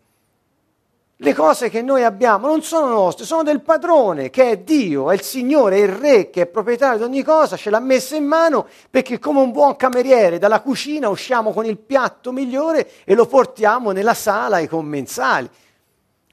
Le 1.20 1.32
cose 1.32 1.70
che 1.70 1.80
noi 1.80 2.04
abbiamo 2.04 2.46
non 2.46 2.60
sono 2.60 2.88
nostre, 2.88 3.24
sono 3.24 3.42
del 3.42 3.62
padrone, 3.62 4.28
che 4.28 4.50
è 4.50 4.58
Dio, 4.58 5.10
è 5.10 5.14
il 5.14 5.22
Signore, 5.22 5.76
è 5.76 5.80
il 5.80 5.88
Re, 5.88 6.28
che 6.28 6.42
è 6.42 6.46
proprietario 6.46 6.98
di 6.98 7.04
ogni 7.04 7.22
cosa, 7.22 7.56
ce 7.56 7.70
l'ha 7.70 7.80
messa 7.80 8.16
in 8.16 8.26
mano 8.26 8.66
perché 8.90 9.18
come 9.18 9.40
un 9.40 9.50
buon 9.50 9.76
cameriere 9.76 10.38
dalla 10.38 10.60
cucina 10.60 11.08
usciamo 11.08 11.52
con 11.54 11.64
il 11.64 11.78
piatto 11.78 12.32
migliore 12.32 12.90
e 13.04 13.14
lo 13.14 13.24
portiamo 13.24 13.92
nella 13.92 14.12
sala 14.12 14.56
ai 14.56 14.68
commensali. 14.68 15.48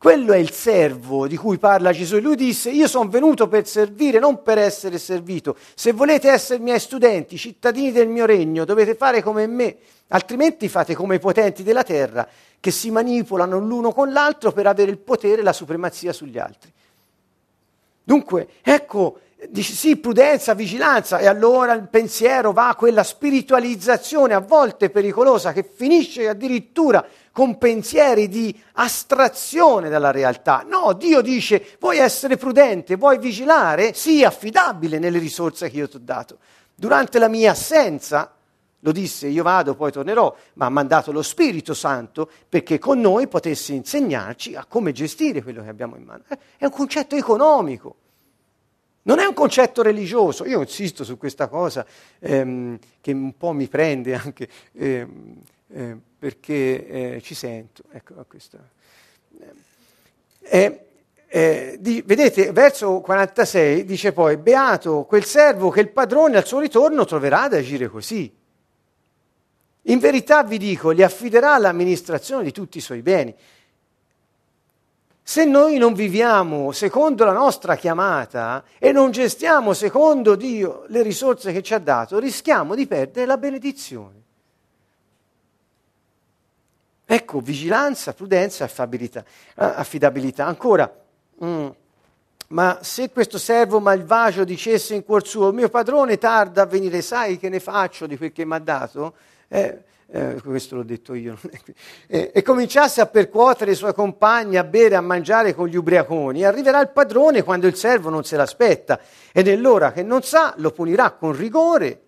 Quello 0.04 0.34
è 0.34 0.38
il 0.38 0.52
servo 0.52 1.28
di 1.28 1.38
cui 1.38 1.58
parla 1.58 1.94
Gesù. 1.94 2.20
Lui 2.20 2.36
disse, 2.36 2.70
io 2.70 2.90
sono 2.90 3.08
venuto 3.08 3.48
per 3.48 3.66
servire, 3.66 4.20
non 4.20 4.44
per 4.44 4.58
essere 4.58 4.98
servito. 4.98 5.56
Se 5.76 5.94
volete 5.94 6.30
essere 6.30 6.60
miei 6.60 6.82
studenti, 6.82 7.38
cittadini 7.38 7.94
del 7.94 8.10
mio 8.10 8.26
regno, 8.26 8.66
dovete 8.66 8.96
fare 8.96 9.24
come 9.24 9.48
me, 9.48 9.78
altrimenti 10.10 10.68
fate 10.68 10.94
come 10.94 11.16
i 11.16 11.20
potenti 11.20 11.64
della 11.64 11.84
terra, 11.84 12.28
che 12.60 12.70
si 12.70 12.92
manipolano 12.92 13.58
l'uno 13.60 13.94
con 13.94 14.12
l'altro 14.12 14.52
per 14.52 14.68
avere 14.68 14.92
il 14.92 14.98
potere 14.98 15.40
e 15.40 15.44
la 15.46 15.54
supremazia 15.54 16.12
sugli 16.12 16.38
altri. 16.38 16.70
Dunque, 18.04 18.50
ecco 18.62 19.20
dici 19.50 19.74
sì, 19.74 19.98
prudenza, 19.98 20.54
vigilanza, 20.54 21.18
e 21.18 21.28
allora 21.28 21.74
il 21.74 21.88
pensiero 21.88 22.52
va 22.52 22.70
a 22.70 22.76
quella 22.76 23.04
spiritualizzazione 23.04 24.34
a 24.34 24.40
volte 24.40 24.90
pericolosa 24.90 25.54
che 25.54 25.64
finisce 25.64 26.28
addirittura 26.28 27.06
con 27.32 27.58
pensieri 27.58 28.28
di 28.28 28.58
astrazione 28.74 29.90
dalla 29.90 30.12
realtà. 30.12 30.66
No, 30.68 30.94
Dio 30.94 31.22
dice, 31.22 31.76
vuoi 31.80 31.98
essere 31.98 32.38
prudente, 32.38 32.96
vuoi 32.96 33.18
vigilare? 33.18 33.94
Sii 33.94 34.24
affidabile 34.24 35.00
nelle 35.00 35.20
risorse 35.20 35.70
che 35.70 35.78
io 35.78 35.90
ti 35.90 35.96
ho 35.96 36.02
dato. 36.02 36.38
Durante 36.76 37.20
la 37.20 37.28
mia 37.28 37.52
assenza, 37.52 38.34
lo 38.80 38.92
disse, 38.92 39.28
io 39.28 39.44
vado, 39.44 39.76
poi 39.76 39.92
tornerò, 39.92 40.36
ma 40.56 40.66
ha 40.66 40.70
mandato 40.70 41.12
lo 41.12 41.22
Spirito 41.22 41.74
Santo 41.74 42.30
perché 42.50 42.80
con 42.80 43.00
noi 43.00 43.28
potesse 43.28 43.74
insegnarci 43.74 44.56
a 44.56 44.66
come 44.66 44.92
gestire 44.92 45.42
quello 45.42 45.64
che 45.64 45.70
abbiamo 45.70 45.96
in 45.96 46.04
mano. 46.04 46.24
È 46.58 46.66
un 46.66 46.72
concetto 46.72 47.16
economico. 47.16 47.96
Non 49.06 49.20
è 49.20 49.26
un 49.26 49.34
concetto 49.34 49.82
religioso, 49.82 50.46
io 50.46 50.62
insisto 50.62 51.04
su 51.04 51.18
questa 51.18 51.48
cosa 51.48 51.86
ehm, 52.20 52.80
che 53.02 53.12
un 53.12 53.36
po' 53.36 53.52
mi 53.52 53.68
prende 53.68 54.16
anche 54.16 54.48
ehm, 54.74 55.42
eh, 55.74 55.98
perché 56.18 57.16
eh, 57.16 57.22
ci 57.22 57.36
sento. 57.36 57.84
Ecco. 57.92 58.14
Eh, 60.40 60.86
eh, 61.28 61.78
di, 61.80 62.04
vedete, 62.06 62.52
verso 62.52 63.02
46 63.02 63.86
dice 63.86 64.14
poi, 64.14 64.38
beato 64.38 65.04
quel 65.04 65.26
servo 65.26 65.70
che 65.70 65.82
il 65.82 65.90
padrone 65.90 66.38
al 66.38 66.46
suo 66.46 66.60
ritorno 66.60 67.06
troverà 67.06 67.44
ad 67.44 67.54
agire 67.54 67.88
così. 67.88 68.32
In 69.88 70.00
verità 70.00 70.44
vi 70.44 70.58
dico, 70.58 70.94
gli 70.94 71.02
affiderà 71.02 71.58
l'amministrazione 71.58 72.44
di 72.44 72.52
tutti 72.52 72.78
i 72.78 72.82
suoi 72.82 73.02
beni. 73.02 73.36
Se 75.26 75.46
noi 75.46 75.78
non 75.78 75.94
viviamo 75.94 76.74
secondo 76.74 77.24
la 77.24 77.32
nostra 77.32 77.78
chiamata 77.78 78.62
e 78.78 78.92
non 78.92 79.12
gestiamo 79.12 79.74
secondo 79.74 80.36
Dio 80.36 80.84
le 80.88 81.02
risorse 81.02 81.54
che 81.54 81.64
ci 81.64 81.74
ha 81.74 81.80
dato, 81.80 82.20
rischiamo 82.20 82.76
di 82.76 82.86
perdere 82.86 83.26
la 83.26 83.38
benedizione. 83.38 84.22
Ecco, 87.06 87.40
vigilanza, 87.40 88.14
prudenza, 88.14 88.66
affabilità, 88.66 89.24
affidabilità. 89.56 90.46
Ancora, 90.46 90.94
mm, 91.44 91.68
ma 92.50 92.80
se 92.82 93.10
questo 93.10 93.38
servo 93.38 93.80
malvagio 93.80 94.44
dicesse 94.44 94.94
in 94.94 95.06
cuor 95.06 95.26
suo, 95.26 95.54
mio 95.54 95.70
padrone 95.70 96.18
tarda 96.18 96.64
a 96.64 96.66
venire, 96.66 97.02
sai 97.02 97.38
che 97.38 97.48
ne 97.48 97.62
faccio 97.62 98.08
di 98.08 98.18
quel 98.18 98.34
che 98.34 98.46
mi 98.46 98.56
ha 98.56 98.60
dato? 98.60 99.14
Eh, 99.48 99.84
eh, 100.16 100.40
questo 100.44 100.76
l'ho 100.76 100.84
detto 100.84 101.16
io, 101.16 101.40
e, 102.06 102.32
e 102.32 102.42
cominciasse 102.44 103.02
a 103.02 103.08
percuotere 103.08 103.72
i 103.72 103.76
suoi 103.76 103.96
compagni, 103.96 104.58
a 104.58 104.64
bere, 104.64 104.96
a 104.96 105.02
mangiare 105.02 105.56
con 105.56 105.68
gli 105.68 105.76
ubriaconi, 105.76 106.44
arriverà 106.44 106.80
il 106.82 106.90
padrone 106.90 107.42
quando 107.42 107.66
il 107.66 107.76
servo 107.76 108.12
non 108.12 108.24
se 108.24 108.38
l'aspetta 108.38 109.00
e 109.32 109.42
nell'ora 109.42 109.92
che 109.92 110.04
non 110.04 110.22
sa 110.22 110.54
lo 110.58 110.70
punirà 110.70 111.14
con 111.14 111.36
rigore 111.36 112.02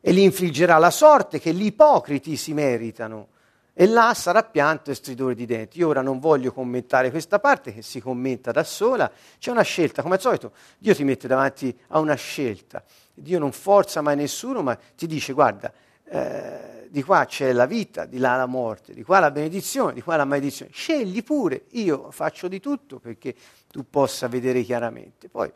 e 0.00 0.12
gli 0.14 0.20
infliggerà 0.20 0.78
la 0.78 0.90
sorte 0.90 1.38
che 1.38 1.52
gli 1.52 1.66
ipocriti 1.66 2.36
si 2.36 2.54
meritano. 2.54 3.28
E 3.74 3.86
là 3.86 4.14
sarà 4.14 4.42
pianto 4.44 4.90
e 4.90 4.94
stridore 4.94 5.34
di 5.34 5.46
denti. 5.46 5.80
Io 5.80 5.88
ora 5.88 6.00
non 6.00 6.20
voglio 6.20 6.52
commentare 6.52 7.10
questa 7.10 7.40
parte 7.40 7.74
che 7.74 7.82
si 7.82 8.00
commenta 8.00 8.52
da 8.52 8.62
sola, 8.62 9.10
c'è 9.38 9.50
una 9.50 9.62
scelta, 9.62 10.00
come 10.00 10.14
al 10.14 10.20
solito 10.20 10.52
Dio 10.78 10.94
ti 10.94 11.04
mette 11.04 11.26
davanti 11.26 11.76
a 11.88 11.98
una 11.98 12.14
scelta. 12.14 12.82
Dio 13.12 13.38
non 13.38 13.52
forza 13.52 14.00
mai 14.00 14.16
nessuno, 14.16 14.62
ma 14.62 14.78
ti 14.96 15.06
dice 15.06 15.32
guarda, 15.32 15.72
eh, 16.06 16.73
di 16.94 17.02
qua 17.02 17.24
c'è 17.24 17.50
la 17.50 17.66
vita, 17.66 18.04
di 18.04 18.18
là 18.18 18.36
la 18.36 18.46
morte, 18.46 18.94
di 18.94 19.02
qua 19.02 19.18
la 19.18 19.32
benedizione, 19.32 19.94
di 19.94 20.00
qua 20.00 20.14
la 20.14 20.24
maledizione. 20.24 20.70
Scegli 20.72 21.24
pure, 21.24 21.64
io 21.70 22.12
faccio 22.12 22.46
di 22.46 22.60
tutto 22.60 23.00
perché 23.00 23.34
tu 23.68 23.84
possa 23.90 24.28
vedere 24.28 24.62
chiaramente. 24.62 25.28
Poi, 25.28 25.50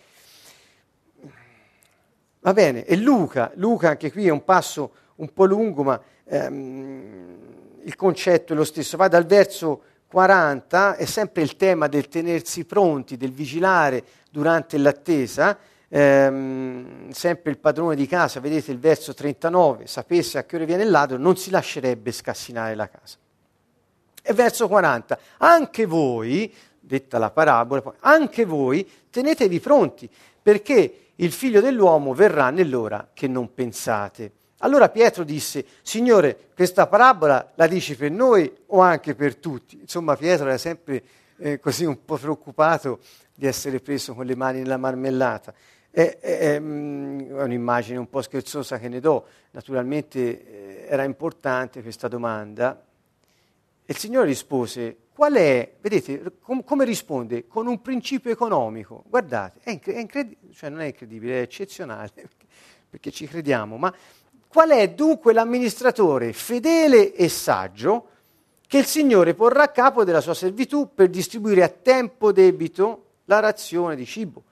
va 2.40 2.52
bene, 2.52 2.84
e 2.84 2.96
Luca, 2.96 3.52
Luca 3.54 3.90
anche 3.90 4.10
qui 4.10 4.26
è 4.26 4.30
un 4.30 4.42
passo 4.42 4.92
un 5.14 5.32
po' 5.32 5.44
lungo, 5.44 5.84
ma 5.84 6.02
ehm, 6.24 7.36
il 7.84 7.94
concetto 7.94 8.52
è 8.52 8.56
lo 8.56 8.64
stesso. 8.64 8.96
Va 8.96 9.06
dal 9.06 9.24
verso 9.24 9.82
40, 10.08 10.96
è 10.96 11.04
sempre 11.04 11.42
il 11.42 11.54
tema 11.54 11.86
del 11.86 12.08
tenersi 12.08 12.64
pronti, 12.64 13.16
del 13.16 13.30
vigilare 13.30 14.02
durante 14.28 14.76
l'attesa 14.76 15.56
ehm, 15.88 17.10
sempre 17.10 17.50
il 17.50 17.58
padrone 17.58 17.96
di 17.96 18.06
casa, 18.06 18.40
vedete 18.40 18.70
il 18.70 18.78
verso 18.78 19.14
39, 19.14 19.86
sapesse 19.86 20.38
a 20.38 20.44
che 20.44 20.56
ora 20.56 20.64
viene 20.64 20.82
il 20.82 20.90
ladro, 20.90 21.16
non 21.18 21.36
si 21.36 21.50
lascerebbe 21.50 22.12
scassinare 22.12 22.74
la 22.74 22.88
casa. 22.88 23.16
E 24.22 24.32
verso 24.32 24.68
40, 24.68 25.18
anche 25.38 25.86
voi, 25.86 26.54
detta 26.78 27.18
la 27.18 27.30
parabola, 27.30 27.82
anche 28.00 28.44
voi 28.44 28.88
tenetevi 29.10 29.60
pronti, 29.60 30.08
perché 30.42 31.06
il 31.16 31.32
figlio 31.32 31.60
dell'uomo 31.60 32.14
verrà 32.14 32.50
nell'ora 32.50 33.08
che 33.12 33.26
non 33.26 33.52
pensate. 33.54 34.32
Allora 34.58 34.88
Pietro 34.88 35.24
disse, 35.24 35.64
Signore, 35.82 36.48
questa 36.54 36.86
parabola 36.86 37.52
la 37.54 37.66
dici 37.66 37.96
per 37.96 38.10
noi 38.10 38.52
o 38.66 38.80
anche 38.80 39.14
per 39.14 39.36
tutti? 39.36 39.78
Insomma, 39.80 40.16
Pietro 40.16 40.46
era 40.46 40.58
sempre 40.58 41.02
eh, 41.38 41.60
così 41.60 41.84
un 41.84 42.04
po' 42.04 42.16
preoccupato 42.16 42.98
di 43.34 43.46
essere 43.46 43.80
preso 43.80 44.14
con 44.14 44.26
le 44.26 44.34
mani 44.34 44.58
nella 44.58 44.76
marmellata. 44.76 45.54
È, 45.98 46.18
è, 46.20 46.38
è, 46.38 46.60
mm, 46.60 47.32
un'immagine 47.32 47.98
un 47.98 48.08
po' 48.08 48.22
scherzosa 48.22 48.78
che 48.78 48.88
ne 48.88 49.00
do, 49.00 49.26
naturalmente 49.50 50.20
eh, 50.20 50.86
era 50.88 51.02
importante 51.02 51.82
questa 51.82 52.06
domanda. 52.06 52.80
E 53.84 53.92
il 53.92 53.96
Signore 53.96 54.26
rispose, 54.26 54.96
qual 55.12 55.32
è, 55.32 55.72
vedete 55.80 56.34
com- 56.40 56.62
come 56.62 56.84
risponde? 56.84 57.48
Con 57.48 57.66
un 57.66 57.82
principio 57.82 58.30
economico. 58.30 59.02
Guardate, 59.08 59.58
è, 59.64 59.70
inc- 59.70 59.90
è 59.90 59.98
incredibile, 59.98 60.54
cioè 60.54 60.70
non 60.70 60.82
è 60.82 60.84
incredibile, 60.84 61.40
è 61.40 61.42
eccezionale, 61.42 62.12
perché 62.88 63.10
ci 63.10 63.26
crediamo, 63.26 63.76
ma 63.76 63.92
qual 64.46 64.70
è 64.70 64.88
dunque 64.90 65.32
l'amministratore 65.32 66.32
fedele 66.32 67.12
e 67.12 67.28
saggio 67.28 68.10
che 68.68 68.78
il 68.78 68.86
Signore 68.86 69.34
porrà 69.34 69.64
a 69.64 69.70
capo 69.70 70.04
della 70.04 70.20
sua 70.20 70.34
servitù 70.34 70.94
per 70.94 71.08
distribuire 71.08 71.64
a 71.64 71.68
tempo 71.68 72.30
debito 72.30 73.06
la 73.24 73.40
razione 73.40 73.96
di 73.96 74.06
cibo? 74.06 74.44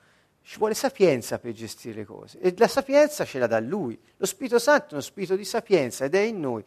Ci 0.49 0.59
vuole 0.59 0.75
sapienza 0.75 1.41
per 1.41 1.51
gestire 1.51 1.97
le 1.97 2.05
cose 2.05 2.39
e 2.39 2.55
la 2.57 2.69
sapienza 2.69 3.25
ce 3.25 3.41
la 3.41 3.49
dà 3.49 3.59
Lui. 3.59 3.99
Lo 4.17 4.27
Spirito 4.27 4.61
Santo 4.61 4.91
è 4.91 4.93
uno 4.93 5.01
spirito 5.01 5.35
di 5.35 5.45
sapienza 5.45 6.05
ed 6.05 6.15
è 6.15 6.21
in 6.21 6.39
noi. 6.39 6.63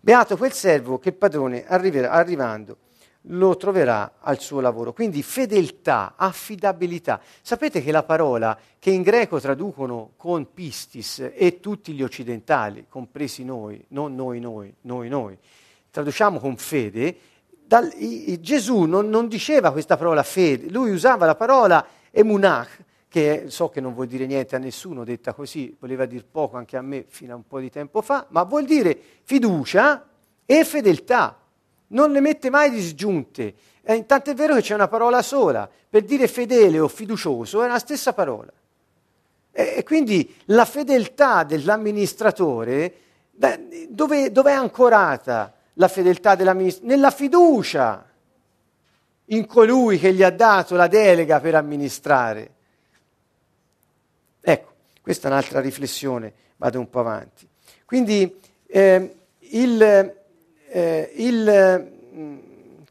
Beato 0.00 0.36
quel 0.36 0.52
servo 0.52 1.00
che 1.00 1.08
il 1.08 1.16
padrone 1.16 1.66
arriverà, 1.66 2.12
arrivando 2.12 2.76
lo 3.22 3.56
troverà 3.56 4.18
al 4.20 4.38
suo 4.38 4.60
lavoro. 4.60 4.92
Quindi 4.92 5.24
fedeltà, 5.24 6.14
affidabilità. 6.16 7.20
Sapete 7.42 7.82
che 7.82 7.90
la 7.90 8.04
parola 8.04 8.56
che 8.78 8.90
in 8.90 9.02
greco 9.02 9.40
traducono 9.40 10.12
con 10.16 10.52
pistis 10.54 11.32
e 11.34 11.58
tutti 11.58 11.94
gli 11.94 12.04
occidentali, 12.04 12.86
compresi 12.88 13.42
noi, 13.42 13.84
non 13.88 14.14
noi 14.14 14.38
noi, 14.38 14.72
noi 14.82 15.08
noi, 15.08 15.36
traduciamo 15.90 16.38
con 16.38 16.56
fede, 16.56 17.16
dal, 17.66 17.92
i, 17.96 18.40
Gesù 18.40 18.84
non, 18.84 19.08
non, 19.08 19.26
diceva 19.26 19.72
questa 19.72 19.96
parola 19.96 20.22
fede, 20.22 20.70
lui 20.70 20.92
usava 20.92 21.26
la 21.26 21.34
parola 21.34 21.84
emunach, 22.12 22.86
che 23.08 23.44
so 23.48 23.70
che 23.70 23.80
non 23.80 23.94
vuol 23.94 24.06
dire 24.06 24.26
niente 24.26 24.54
a 24.54 24.58
nessuno, 24.58 25.02
detta 25.02 25.32
così, 25.32 25.74
voleva 25.80 26.04
dire 26.04 26.24
poco 26.30 26.56
anche 26.58 26.76
a 26.76 26.82
me 26.82 27.04
fino 27.08 27.32
a 27.32 27.36
un 27.36 27.46
po' 27.46 27.58
di 27.58 27.70
tempo 27.70 28.02
fa, 28.02 28.26
ma 28.28 28.42
vuol 28.42 28.64
dire 28.64 28.96
fiducia 29.22 30.06
e 30.44 30.64
fedeltà, 30.64 31.38
non 31.88 32.12
le 32.12 32.20
mette 32.20 32.50
mai 32.50 32.70
disgiunte. 32.70 33.54
Eh, 33.82 34.04
tanto 34.04 34.30
è 34.30 34.34
vero 34.34 34.54
che 34.54 34.60
c'è 34.60 34.74
una 34.74 34.88
parola 34.88 35.22
sola, 35.22 35.68
per 35.88 36.02
dire 36.02 36.28
fedele 36.28 36.78
o 36.78 36.88
fiducioso 36.88 37.62
è 37.62 37.68
la 37.68 37.78
stessa 37.78 38.12
parola. 38.12 38.52
E, 39.50 39.74
e 39.78 39.82
quindi 39.84 40.34
la 40.46 40.66
fedeltà 40.66 41.44
dell'amministratore, 41.44 42.94
dove, 43.88 44.30
dove 44.30 44.50
è 44.50 44.54
ancorata 44.54 45.54
la 45.74 45.88
fedeltà 45.88 46.34
dell'amministratore? 46.34 46.94
Nella 46.94 47.10
fiducia 47.10 48.06
in 49.30 49.46
colui 49.46 49.98
che 49.98 50.12
gli 50.12 50.22
ha 50.22 50.30
dato 50.30 50.74
la 50.74 50.86
delega 50.86 51.40
per 51.40 51.54
amministrare. 51.54 52.56
Questa 55.08 55.28
è 55.28 55.30
un'altra 55.30 55.60
riflessione, 55.60 56.34
vado 56.56 56.78
un 56.78 56.90
po' 56.90 57.00
avanti. 57.00 57.48
Quindi 57.86 58.38
eh, 58.66 59.16
il, 59.38 59.82
eh, 60.68 61.12
il, 61.16 61.90
mm, 62.14 62.38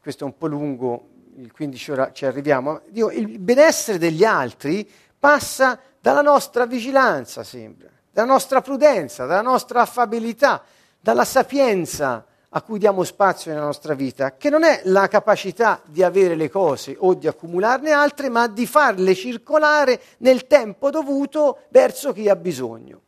questo 0.02 0.24
è 0.24 0.26
un 0.26 0.36
po' 0.36 0.48
lungo, 0.48 1.10
il 1.36 1.52
15 1.52 1.90
ora 1.92 2.10
ci 2.10 2.26
arriviamo, 2.26 2.80
dico, 2.88 3.12
il 3.12 3.38
benessere 3.38 3.98
degli 3.98 4.24
altri 4.24 4.90
passa 5.16 5.78
dalla 6.00 6.20
nostra 6.20 6.66
vigilanza, 6.66 7.44
sembra, 7.44 7.88
dalla 8.10 8.32
nostra 8.32 8.62
prudenza, 8.62 9.24
dalla 9.24 9.40
nostra 9.40 9.82
affabilità, 9.82 10.64
dalla 11.00 11.24
sapienza 11.24 12.26
a 12.50 12.62
cui 12.62 12.78
diamo 12.78 13.04
spazio 13.04 13.52
nella 13.52 13.64
nostra 13.64 13.94
vita, 13.94 14.36
che 14.36 14.48
non 14.48 14.64
è 14.64 14.80
la 14.84 15.06
capacità 15.08 15.82
di 15.84 16.02
avere 16.02 16.34
le 16.34 16.48
cose 16.48 16.96
o 16.98 17.14
di 17.14 17.26
accumularne 17.26 17.90
altre, 17.90 18.30
ma 18.30 18.46
di 18.46 18.66
farle 18.66 19.14
circolare 19.14 20.00
nel 20.18 20.46
tempo 20.46 20.88
dovuto 20.88 21.64
verso 21.68 22.12
chi 22.12 22.28
ha 22.28 22.36
bisogno. 22.36 23.00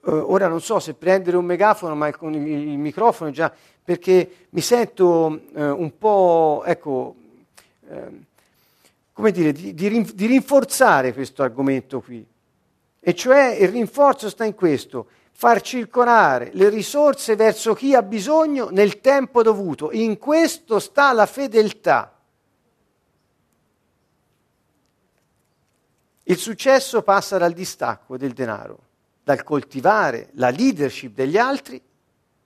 Uh, 0.00 0.24
ora 0.26 0.48
non 0.48 0.60
so 0.60 0.80
se 0.80 0.94
prendere 0.94 1.36
un 1.36 1.44
megafono, 1.44 1.94
ma 1.94 2.10
con 2.10 2.34
il, 2.34 2.78
microfono 2.78 3.30
già, 3.30 3.52
perché 3.84 4.48
mi 4.50 4.60
sento 4.60 5.06
uh, 5.52 5.60
un 5.60 5.96
po', 5.96 6.64
ecco, 6.66 7.14
uh, 7.86 8.24
come 9.12 9.30
dire, 9.30 9.52
di, 9.52 9.72
di, 9.72 10.12
di 10.14 10.26
rinforzare 10.26 11.12
questo 11.12 11.44
argomento 11.44 12.00
qui. 12.00 12.26
E 12.98 13.14
cioè 13.14 13.56
il 13.60 13.68
rinforzo 13.68 14.28
sta 14.28 14.44
in 14.44 14.56
questo 14.56 15.06
far 15.32 15.60
circolare 15.60 16.50
le 16.52 16.68
risorse 16.68 17.34
verso 17.34 17.74
chi 17.74 17.94
ha 17.94 18.02
bisogno 18.02 18.68
nel 18.70 19.00
tempo 19.00 19.42
dovuto. 19.42 19.90
In 19.90 20.18
questo 20.18 20.78
sta 20.78 21.12
la 21.12 21.26
fedeltà. 21.26 22.16
Il 26.24 26.36
successo 26.36 27.02
passa 27.02 27.38
dal 27.38 27.52
distacco 27.52 28.16
del 28.16 28.32
denaro, 28.32 28.78
dal 29.24 29.42
coltivare 29.42 30.30
la 30.34 30.50
leadership 30.50 31.14
degli 31.14 31.36
altri 31.36 31.82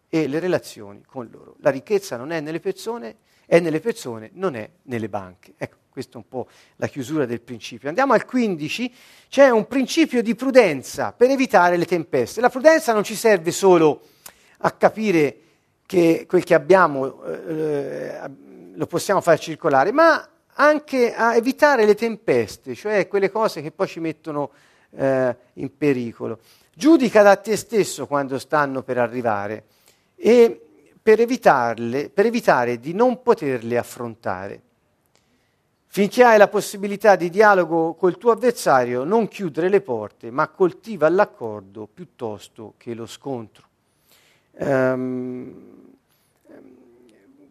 e 0.08 0.26
le 0.26 0.38
relazioni 0.38 1.04
con 1.04 1.28
loro. 1.30 1.56
La 1.60 1.70
ricchezza 1.70 2.16
non 2.16 2.32
è 2.32 2.40
nelle 2.40 2.60
persone, 2.60 3.16
è 3.46 3.60
nelle 3.60 3.80
persone, 3.80 4.30
non 4.34 4.56
è 4.56 4.68
nelle 4.82 5.08
banche. 5.08 5.54
Ecco. 5.56 5.84
Questa 5.96 6.12
è 6.12 6.16
un 6.18 6.28
po' 6.28 6.46
la 6.76 6.88
chiusura 6.88 7.24
del 7.24 7.40
principio. 7.40 7.88
Andiamo 7.88 8.12
al 8.12 8.26
15, 8.26 8.94
c'è 9.30 9.48
un 9.48 9.66
principio 9.66 10.22
di 10.22 10.34
prudenza 10.34 11.12
per 11.12 11.30
evitare 11.30 11.78
le 11.78 11.86
tempeste. 11.86 12.42
La 12.42 12.50
prudenza 12.50 12.92
non 12.92 13.02
ci 13.02 13.14
serve 13.14 13.50
solo 13.50 14.02
a 14.58 14.72
capire 14.72 15.38
che 15.86 16.26
quel 16.28 16.44
che 16.44 16.52
abbiamo 16.52 17.24
eh, 17.24 18.20
lo 18.74 18.86
possiamo 18.86 19.22
far 19.22 19.38
circolare, 19.38 19.90
ma 19.90 20.28
anche 20.52 21.14
a 21.14 21.34
evitare 21.34 21.86
le 21.86 21.94
tempeste, 21.94 22.74
cioè 22.74 23.08
quelle 23.08 23.30
cose 23.30 23.62
che 23.62 23.70
poi 23.70 23.86
ci 23.86 24.00
mettono 24.00 24.50
eh, 24.90 25.34
in 25.54 25.76
pericolo. 25.78 26.40
Giudica 26.74 27.22
da 27.22 27.36
te 27.36 27.56
stesso 27.56 28.06
quando 28.06 28.38
stanno 28.38 28.82
per 28.82 28.98
arrivare 28.98 29.64
e 30.14 30.65
per, 31.06 31.20
evitarle, 31.20 32.08
per 32.08 32.26
evitare 32.26 32.80
di 32.80 32.92
non 32.92 33.22
poterle 33.22 33.78
affrontare. 33.78 34.60
Finché 35.86 36.24
hai 36.24 36.36
la 36.36 36.48
possibilità 36.48 37.14
di 37.14 37.30
dialogo 37.30 37.94
col 37.94 38.18
tuo 38.18 38.32
avversario, 38.32 39.04
non 39.04 39.28
chiudere 39.28 39.68
le 39.68 39.82
porte, 39.82 40.32
ma 40.32 40.48
coltiva 40.48 41.08
l'accordo 41.08 41.86
piuttosto 41.86 42.74
che 42.76 42.92
lo 42.92 43.06
scontro. 43.06 43.68
Um, 44.54 45.54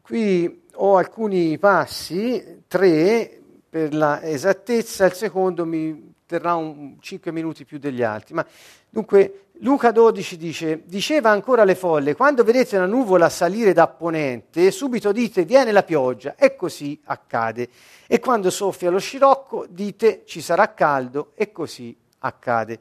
qui 0.02 0.64
ho 0.74 0.98
alcuni 0.98 1.58
passi, 1.58 2.64
tre 2.68 3.42
per 3.70 3.94
la 3.94 4.22
esattezza, 4.22 5.06
il 5.06 5.14
secondo 5.14 5.66
mi 5.66 6.14
terrà 6.26 6.56
un, 6.56 6.98
5 7.00 7.32
minuti 7.32 7.64
più 7.64 7.80
degli 7.80 8.04
altri. 8.04 8.34
Ma, 8.34 8.46
dunque, 8.90 9.45
Luca 9.60 9.92
12 9.92 10.38
dice, 10.38 10.84
diceva 10.86 11.30
ancora 11.30 11.62
alle 11.62 11.76
folle, 11.76 12.14
quando 12.14 12.44
vedete 12.44 12.76
una 12.76 12.86
nuvola 12.86 13.30
salire 13.30 13.72
da 13.72 13.88
ponente, 13.88 14.70
subito 14.70 15.14
dite 15.14 15.46
viene 15.46 15.72
la 15.72 15.84
pioggia, 15.84 16.36
e 16.36 16.56
così 16.56 17.00
accade. 17.06 17.70
E 18.06 18.20
quando 18.20 18.50
soffia 18.50 18.90
lo 18.90 19.00
scirocco, 19.00 19.66
dite 19.70 20.24
ci 20.26 20.42
sarà 20.42 20.74
caldo, 20.74 21.32
e 21.36 21.54
così 21.54 21.96
accade. 22.20 22.80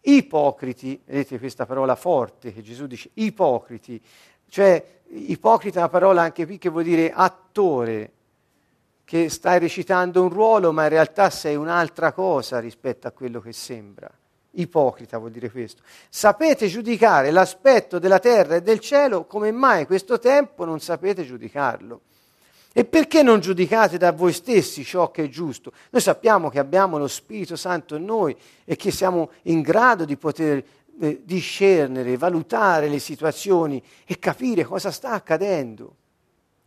Ipocriti, 0.00 1.00
vedete 1.04 1.38
questa 1.38 1.66
parola 1.66 1.94
forte 1.94 2.52
che 2.52 2.62
Gesù 2.62 2.86
dice, 2.86 3.10
ipocriti, 3.14 4.02
cioè 4.48 4.84
ipocrita 5.10 5.76
è 5.76 5.82
una 5.82 5.88
parola 5.88 6.22
anche 6.22 6.46
qui 6.46 6.58
che 6.58 6.68
vuol 6.68 6.84
dire 6.84 7.12
attore, 7.12 8.12
che 9.04 9.28
stai 9.28 9.60
recitando 9.60 10.22
un 10.22 10.30
ruolo, 10.30 10.72
ma 10.72 10.82
in 10.82 10.88
realtà 10.90 11.30
sei 11.30 11.54
un'altra 11.54 12.12
cosa 12.12 12.58
rispetto 12.58 13.06
a 13.06 13.12
quello 13.12 13.40
che 13.40 13.52
sembra. 13.52 14.10
Ipocrita 14.60 15.18
vuol 15.18 15.30
dire 15.30 15.50
questo. 15.50 15.82
Sapete 16.08 16.66
giudicare 16.66 17.30
l'aspetto 17.30 17.98
della 17.98 18.18
terra 18.18 18.56
e 18.56 18.62
del 18.62 18.80
cielo, 18.80 19.24
come 19.24 19.52
mai 19.52 19.86
questo 19.86 20.18
tempo 20.18 20.64
non 20.64 20.80
sapete 20.80 21.24
giudicarlo? 21.24 22.00
E 22.72 22.84
perché 22.84 23.22
non 23.22 23.40
giudicate 23.40 23.98
da 23.98 24.12
voi 24.12 24.32
stessi 24.32 24.84
ciò 24.84 25.10
che 25.10 25.24
è 25.24 25.28
giusto? 25.28 25.72
Noi 25.90 26.02
sappiamo 26.02 26.48
che 26.48 26.58
abbiamo 26.58 26.98
lo 26.98 27.08
Spirito 27.08 27.56
Santo 27.56 27.96
in 27.96 28.04
noi 28.04 28.36
e 28.64 28.76
che 28.76 28.90
siamo 28.90 29.30
in 29.42 29.62
grado 29.62 30.04
di 30.04 30.16
poter 30.16 30.64
eh, 31.00 31.22
discernere, 31.24 32.16
valutare 32.16 32.88
le 32.88 32.98
situazioni 32.98 33.82
e 34.04 34.18
capire 34.18 34.64
cosa 34.64 34.90
sta 34.90 35.10
accadendo. 35.10 35.94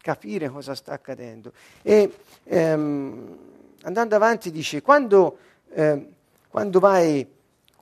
Capire 0.01 0.49
cosa 0.49 0.75
sta 0.75 0.93
accadendo. 0.93 1.51
E 1.81 2.11
ehm, 2.45 3.37
andando 3.83 4.15
avanti 4.15 4.49
dice, 4.49 4.81
quando, 4.81 5.37
eh, 5.73 6.07
quando 6.49 6.79
vai 6.79 7.27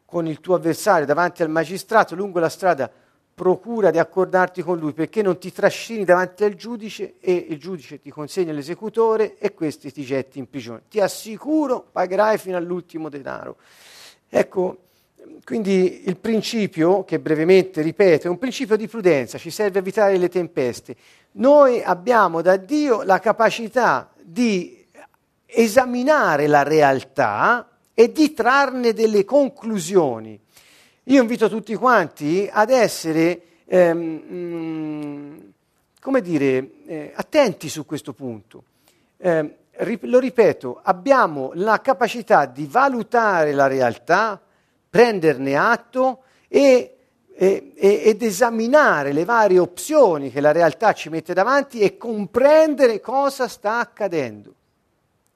con 0.09 0.25
il 0.25 0.39
tuo 0.39 0.55
avversario 0.55 1.05
davanti 1.05 1.43
al 1.43 1.49
magistrato 1.49 2.15
lungo 2.15 2.39
la 2.39 2.49
strada, 2.49 2.91
procura 3.35 3.91
di 3.91 3.99
accordarti 3.99 4.61
con 4.61 4.77
lui 4.77 4.91
perché 4.91 5.21
non 5.21 5.37
ti 5.37 5.51
trascini 5.53 6.03
davanti 6.03 6.43
al 6.43 6.55
giudice 6.55 7.19
e 7.21 7.45
il 7.47 7.57
giudice 7.57 8.01
ti 8.01 8.09
consegna 8.09 8.51
l'esecutore 8.51 9.37
e 9.37 9.53
questi 9.53 9.93
ti 9.93 10.03
getti 10.03 10.39
in 10.39 10.49
prigione. 10.49 10.81
Ti 10.89 10.99
assicuro, 10.99 11.85
pagherai 11.89 12.37
fino 12.37 12.57
all'ultimo 12.57 13.07
denaro. 13.07 13.57
Ecco, 14.27 14.79
quindi 15.45 16.07
il 16.07 16.17
principio, 16.17 17.03
che 17.03 17.19
brevemente 17.19 17.81
ripeto, 17.81 18.27
è 18.27 18.29
un 18.29 18.39
principio 18.39 18.75
di 18.75 18.87
prudenza, 18.87 19.37
ci 19.37 19.51
serve 19.51 19.77
a 19.77 19.81
evitare 19.81 20.17
le 20.17 20.27
tempeste. 20.27 20.95
Noi 21.33 21.81
abbiamo 21.81 22.41
da 22.41 22.57
Dio 22.57 23.03
la 23.03 23.19
capacità 23.19 24.11
di 24.19 24.85
esaminare 25.45 26.47
la 26.47 26.63
realtà 26.63 27.68
e 27.99 28.13
di 28.13 28.31
trarne 28.31 28.93
delle 28.93 29.25
conclusioni. 29.25 30.39
Io 31.03 31.21
invito 31.21 31.49
tutti 31.49 31.75
quanti 31.75 32.47
ad 32.49 32.69
essere 32.69 33.41
ehm, 33.65 35.51
come 35.99 36.21
dire, 36.21 36.69
eh, 36.85 37.11
attenti 37.13 37.67
su 37.67 37.85
questo 37.85 38.13
punto. 38.13 38.63
Eh, 39.17 39.55
lo 40.03 40.19
ripeto, 40.19 40.79
abbiamo 40.81 41.51
la 41.55 41.81
capacità 41.81 42.45
di 42.45 42.67
valutare 42.71 43.51
la 43.51 43.67
realtà, 43.67 44.39
prenderne 44.89 45.57
atto 45.57 46.23
e, 46.47 46.95
e, 47.33 47.73
ed 47.75 48.23
esaminare 48.23 49.11
le 49.11 49.25
varie 49.25 49.59
opzioni 49.59 50.31
che 50.31 50.39
la 50.39 50.53
realtà 50.53 50.93
ci 50.93 51.09
mette 51.09 51.33
davanti 51.33 51.81
e 51.81 51.97
comprendere 51.97 53.01
cosa 53.01 53.49
sta 53.49 53.79
accadendo. 53.79 54.53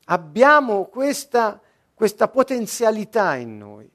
Abbiamo 0.05 0.85
questa, 0.85 1.59
questa 2.03 2.27
potenzialità 2.27 3.37
in 3.37 3.57
noi. 3.57 3.89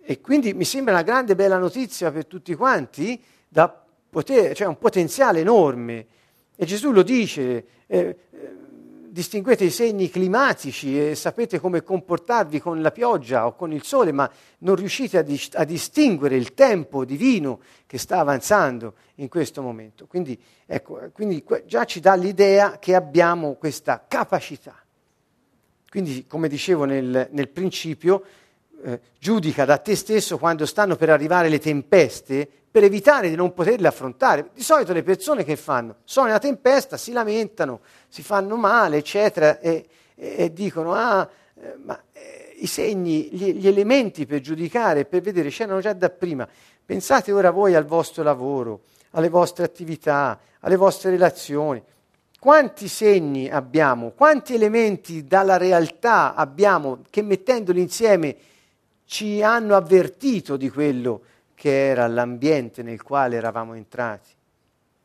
E 0.00 0.20
quindi 0.20 0.52
mi 0.52 0.64
sembra 0.64 0.94
una 0.94 1.04
grande 1.04 1.36
bella 1.36 1.58
notizia 1.58 2.10
per 2.10 2.26
tutti 2.26 2.56
quanti, 2.56 3.22
poter, 4.10 4.56
cioè 4.56 4.66
un 4.66 4.78
potenziale 4.78 5.38
enorme. 5.38 6.06
E 6.56 6.64
Gesù 6.64 6.90
lo 6.90 7.04
dice, 7.04 7.66
eh, 7.86 7.98
eh, 7.98 8.16
distinguete 9.10 9.62
i 9.62 9.70
segni 9.70 10.10
climatici 10.10 11.10
e 11.10 11.14
sapete 11.14 11.60
come 11.60 11.84
comportarvi 11.84 12.58
con 12.58 12.82
la 12.82 12.90
pioggia 12.90 13.46
o 13.46 13.54
con 13.54 13.72
il 13.72 13.84
sole, 13.84 14.10
ma 14.10 14.28
non 14.58 14.74
riuscite 14.74 15.18
a, 15.18 15.22
dis- 15.22 15.54
a 15.54 15.62
distinguere 15.62 16.34
il 16.34 16.52
tempo 16.52 17.04
divino 17.04 17.60
che 17.86 17.96
sta 17.96 18.18
avanzando 18.18 18.94
in 19.16 19.28
questo 19.28 19.62
momento. 19.62 20.08
Quindi, 20.08 20.36
ecco, 20.66 21.10
quindi 21.12 21.44
già 21.64 21.84
ci 21.84 22.00
dà 22.00 22.14
l'idea 22.14 22.80
che 22.80 22.96
abbiamo 22.96 23.54
questa 23.54 24.04
capacità. 24.08 24.74
Quindi, 25.90 26.24
come 26.26 26.46
dicevo 26.48 26.84
nel, 26.84 27.28
nel 27.32 27.48
principio, 27.48 28.22
eh, 28.82 29.00
giudica 29.18 29.64
da 29.64 29.76
te 29.78 29.96
stesso 29.96 30.38
quando 30.38 30.64
stanno 30.64 30.94
per 30.94 31.10
arrivare 31.10 31.48
le 31.48 31.58
tempeste 31.58 32.48
per 32.70 32.84
evitare 32.84 33.28
di 33.28 33.34
non 33.34 33.52
poterle 33.52 33.88
affrontare. 33.88 34.50
Di 34.54 34.62
solito 34.62 34.92
le 34.92 35.02
persone 35.02 35.42
che 35.42 35.56
fanno? 35.56 35.96
Sono 36.04 36.26
nella 36.26 36.38
tempesta, 36.38 36.96
si 36.96 37.10
lamentano, 37.10 37.80
si 38.08 38.22
fanno 38.22 38.56
male, 38.56 38.98
eccetera, 38.98 39.58
e, 39.58 39.88
e, 40.14 40.34
e 40.38 40.52
dicono, 40.52 40.94
ah, 40.94 41.28
eh, 41.60 41.74
ma 41.82 42.00
eh, 42.12 42.54
i 42.60 42.66
segni, 42.66 43.28
gli, 43.32 43.54
gli, 43.54 43.66
elementi 43.66 44.26
per 44.26 44.40
giudicare, 44.40 45.04
per 45.04 45.22
vedere, 45.22 45.48
c'erano 45.48 45.80
già 45.80 45.92
da 45.92 46.08
prima. 46.08 46.48
Pensate 46.84 47.32
ora 47.32 47.50
voi 47.50 47.74
al 47.74 47.84
vostro 47.84 48.22
lavoro, 48.22 48.82
alle 49.10 49.28
vostre 49.28 49.64
attività, 49.64 50.38
alle 50.60 50.76
vostre 50.76 51.10
relazioni. 51.10 51.82
Quanti 52.40 52.88
segni 52.88 53.50
abbiamo, 53.50 54.12
quanti 54.12 54.54
elementi 54.54 55.26
dalla 55.26 55.58
realtà 55.58 56.34
abbiamo 56.34 57.02
che 57.10 57.20
mettendoli 57.20 57.82
insieme 57.82 58.34
ci 59.04 59.42
hanno 59.42 59.76
avvertito 59.76 60.56
di 60.56 60.70
quello 60.70 61.20
che 61.54 61.88
era 61.88 62.06
l'ambiente 62.06 62.82
nel 62.82 63.02
quale 63.02 63.36
eravamo 63.36 63.74
entrati 63.74 64.30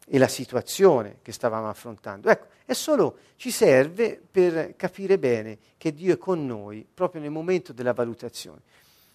e 0.07 0.17
la 0.17 0.29
situazione 0.29 1.17
che 1.21 1.33
stavamo 1.33 1.67
affrontando. 1.67 2.29
Ecco, 2.29 2.45
è 2.63 2.71
solo 2.71 3.17
ci 3.35 3.51
serve 3.51 4.17
per 4.31 4.77
capire 4.77 5.19
bene 5.19 5.57
che 5.75 5.93
Dio 5.93 6.13
è 6.13 6.17
con 6.17 6.45
noi 6.45 6.87
proprio 6.93 7.19
nel 7.19 7.31
momento 7.31 7.73
della 7.73 7.91
valutazione. 7.91 8.61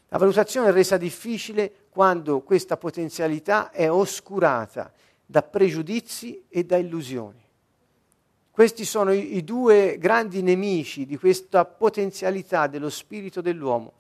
La 0.09 0.19
valutazione 0.19 0.69
è 0.69 0.73
resa 0.73 0.99
difficile 0.99 1.73
quando 1.89 2.43
questa 2.43 2.77
potenzialità 2.77 3.71
è 3.71 3.91
oscurata 3.91 4.93
da 5.25 5.41
pregiudizi 5.43 6.45
e 6.51 6.65
da 6.65 6.77
illusioni. 6.77 7.49
Questi 8.61 8.85
sono 8.85 9.11
i, 9.11 9.37
i 9.37 9.43
due 9.43 9.97
grandi 9.99 10.43
nemici 10.43 11.07
di 11.07 11.17
questa 11.17 11.65
potenzialità 11.65 12.67
dello 12.67 12.91
spirito 12.91 13.41
dell'uomo 13.41 13.93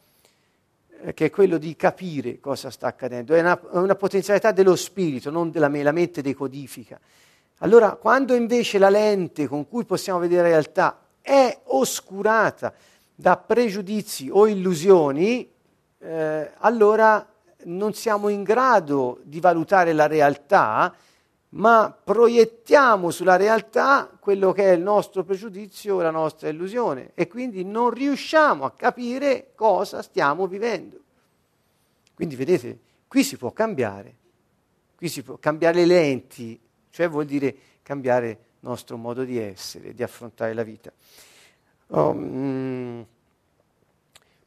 eh, 1.00 1.14
che 1.14 1.24
è 1.24 1.30
quello 1.30 1.56
di 1.56 1.74
capire 1.76 2.40
cosa 2.40 2.68
sta 2.68 2.86
accadendo, 2.88 3.34
è 3.34 3.40
una, 3.40 3.58
una 3.70 3.94
potenzialità 3.94 4.52
dello 4.52 4.76
spirito, 4.76 5.30
non 5.30 5.50
della 5.50 5.70
la 5.70 5.92
mente 5.92 6.20
decodifica. 6.20 7.00
Allora, 7.60 7.92
quando 7.92 8.34
invece 8.34 8.76
la 8.76 8.90
lente 8.90 9.46
con 9.46 9.66
cui 9.66 9.86
possiamo 9.86 10.18
vedere 10.18 10.42
la 10.42 10.48
realtà 10.48 11.06
è 11.22 11.58
oscurata 11.68 12.74
da 13.14 13.38
pregiudizi 13.38 14.28
o 14.30 14.46
illusioni, 14.46 15.50
eh, 16.00 16.50
allora 16.58 17.26
non 17.64 17.94
siamo 17.94 18.28
in 18.28 18.42
grado 18.42 19.20
di 19.22 19.40
valutare 19.40 19.94
la 19.94 20.06
realtà 20.06 20.94
ma 21.50 21.90
proiettiamo 21.90 23.10
sulla 23.10 23.36
realtà 23.36 24.16
quello 24.20 24.52
che 24.52 24.64
è 24.64 24.72
il 24.72 24.82
nostro 24.82 25.24
pregiudizio, 25.24 26.00
la 26.00 26.10
nostra 26.10 26.48
illusione 26.48 27.10
e 27.14 27.26
quindi 27.26 27.64
non 27.64 27.90
riusciamo 27.90 28.64
a 28.64 28.72
capire 28.72 29.52
cosa 29.54 30.02
stiamo 30.02 30.46
vivendo. 30.46 30.98
Quindi 32.14 32.36
vedete, 32.36 32.78
qui 33.08 33.24
si 33.24 33.36
può 33.36 33.50
cambiare, 33.52 34.16
qui 34.94 35.08
si 35.08 35.22
può 35.22 35.38
cambiare 35.38 35.78
le 35.78 35.86
lenti, 35.86 36.60
cioè 36.90 37.08
vuol 37.08 37.24
dire 37.24 37.56
cambiare 37.82 38.28
il 38.28 38.38
nostro 38.60 38.96
modo 38.96 39.24
di 39.24 39.38
essere, 39.38 39.94
di 39.94 40.02
affrontare 40.02 40.52
la 40.52 40.62
vita. 40.62 40.92
Oh, 41.88 42.12
mm, 42.14 43.00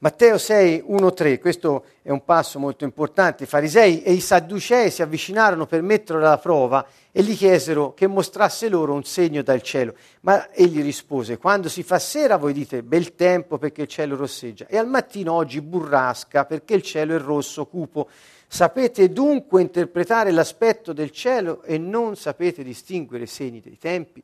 Matteo 0.03 0.37
6, 0.37 0.83
1, 0.85 1.13
3, 1.13 1.39
questo 1.39 1.85
è 2.01 2.09
un 2.09 2.25
passo 2.25 2.59
molto 2.59 2.83
importante. 2.83 3.45
I 3.45 3.47
farisei 3.47 4.03
e 4.03 4.11
i 4.11 4.19
sadducei 4.19 4.91
si 4.91 5.01
avvicinarono 5.01 5.65
per 5.65 5.81
metterlo 5.81 6.21
alla 6.25 6.37
prova 6.37 6.85
e 7.09 7.23
gli 7.23 7.37
chiesero 7.37 7.93
che 7.93 8.07
mostrasse 8.07 8.67
loro 8.67 8.91
un 8.91 9.05
segno 9.05 9.41
dal 9.43 9.61
cielo. 9.61 9.95
Ma 10.23 10.51
egli 10.51 10.81
rispose, 10.81 11.37
quando 11.37 11.69
si 11.69 11.83
fa 11.83 11.99
sera 11.99 12.35
voi 12.35 12.51
dite 12.51 12.83
bel 12.83 13.15
tempo 13.15 13.57
perché 13.57 13.83
il 13.83 13.87
cielo 13.87 14.17
rosseggia 14.17 14.67
e 14.67 14.77
al 14.77 14.89
mattino 14.89 15.31
oggi 15.31 15.61
burrasca 15.61 16.43
perché 16.43 16.73
il 16.73 16.81
cielo 16.81 17.15
è 17.15 17.19
rosso, 17.19 17.65
cupo. 17.67 18.09
Sapete 18.45 19.09
dunque 19.09 19.61
interpretare 19.61 20.31
l'aspetto 20.31 20.91
del 20.91 21.11
cielo 21.11 21.63
e 21.63 21.77
non 21.77 22.17
sapete 22.17 22.61
distinguere 22.61 23.23
i 23.23 23.27
segni 23.27 23.61
dei 23.61 23.77
tempi? 23.77 24.21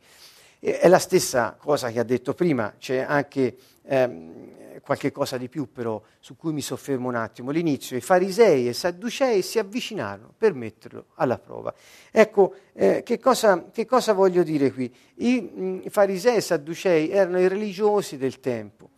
È 0.59 0.87
la 0.89 0.99
stessa 0.99 1.55
cosa 1.57 1.89
che 1.89 1.99
ha 1.99 2.03
detto 2.03 2.33
prima, 2.33 2.73
c'è 2.77 2.99
anche 2.99 3.55
ehm, 3.83 4.81
qualche 4.81 5.11
cosa 5.11 5.37
di 5.37 5.47
più 5.49 5.71
però 5.71 6.01
su 6.19 6.35
cui 6.35 6.51
mi 6.51 6.61
soffermo 6.61 7.07
un 7.07 7.15
attimo. 7.15 7.51
L'inizio, 7.51 7.95
i 7.95 8.01
farisei 8.01 8.67
e 8.67 8.71
i 8.71 8.73
sadducei 8.73 9.41
si 9.41 9.59
avvicinarono 9.59 10.33
per 10.37 10.53
metterlo 10.53 11.05
alla 11.15 11.37
prova. 11.37 11.73
Ecco, 12.11 12.55
eh, 12.73 13.03
che, 13.03 13.19
cosa, 13.19 13.69
che, 13.71 13.85
cosa, 13.85 14.13
voglio 14.13 14.43
dire 14.43 14.71
qui? 14.71 14.93
I, 15.15 15.41
mh, 15.41 15.61
mm, 15.61 15.79
farisei 15.89 16.35
e 16.35 16.37
i 16.39 16.41
sadducei 16.41 17.09
erano 17.09 17.39
i 17.39 17.47
religiosi 17.47 18.17
del 18.17 18.39
tempo. 18.39 18.88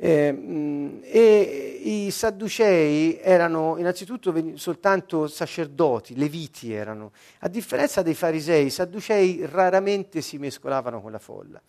Eh, 0.00 1.00
e 1.02 1.80
i 1.82 2.10
sadducei 2.12 3.18
erano 3.20 3.76
innanzitutto 3.78 4.32
soltanto 4.54 5.26
sacerdoti, 5.26 6.14
leviti 6.14 6.72
erano. 6.72 7.10
A 7.40 7.48
differenza 7.48 8.02
dei 8.02 8.14
farisei, 8.14 8.66
i 8.66 8.70
sadducei 8.70 9.44
raramente 9.44 10.20
si 10.20 10.38
mescolavano 10.38 11.00
con 11.00 11.10
la 11.10 11.18
folla. 11.18 11.60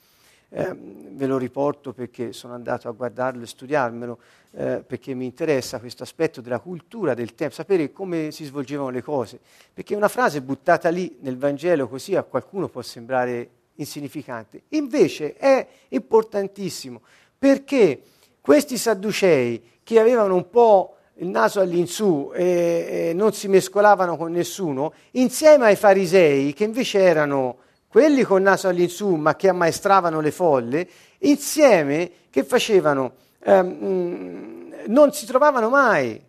Eh, 0.52 0.76
ve 0.76 1.26
lo 1.26 1.40
riporto 1.40 1.92
perché 1.92 2.32
sono 2.32 2.54
andato 2.54 2.88
a 2.88 2.92
guardarlo 2.92 3.42
e 3.42 3.48
studiarmelo, 3.48 4.20
eh, 4.52 4.84
perché 4.86 5.16
mi 5.16 5.26
interessa 5.26 5.80
questo 5.80 6.04
aspetto 6.04 6.40
della 6.40 6.60
cultura 6.60 7.16
del 7.16 7.34
tempo, 7.34 7.56
sapere 7.56 7.92
come 7.92 8.30
si 8.30 8.46
svolgevano 8.46 8.90
le 8.90 9.02
cose. 9.02 9.40
Perché 9.74 9.96
una 9.96 10.08
frase 10.08 10.42
buttata 10.42 10.90
lì 10.90 11.18
nel 11.22 11.38
Vangelo 11.38 11.88
così 11.88 12.16
a 12.16 12.22
qualcuno 12.22 12.68
può 12.68 12.84
sembrare 12.84 13.50
insignificante. 13.76 14.64
Invece 14.70 15.34
è 15.34 15.68
importantissimo 15.90 17.02
perché 17.38 18.02
questi 18.42 18.78
sadducei 18.78 19.62
che 19.84 20.00
avevano 20.00 20.36
un 20.36 20.50
po' 20.50 20.96
il 21.16 21.28
naso 21.28 21.60
all'insù 21.60 22.32
e, 22.34 23.10
e 23.10 23.14
non 23.14 23.34
si 23.34 23.48
mescolavano 23.48 24.18
con 24.18 24.32
nessuno, 24.32 24.94
insieme 25.12 25.66
ai 25.66 25.76
farisei 25.76 26.54
che 26.54 26.64
invece 26.64 27.00
erano 27.00 27.58
quelli 27.88 28.24
col 28.24 28.42
naso 28.42 28.68
all'insù 28.68 29.16
ma 29.16 29.36
che 29.36 29.50
ammaestravano 29.50 30.22
le 30.22 30.32
folle, 30.32 30.88
insieme 31.20 32.12
che 32.30 32.44
facevano, 32.44 33.14
ehm, 33.44 34.74
non 34.88 35.12
si 35.12 35.26
trovavano 35.26 35.70
mai. 35.70 36.22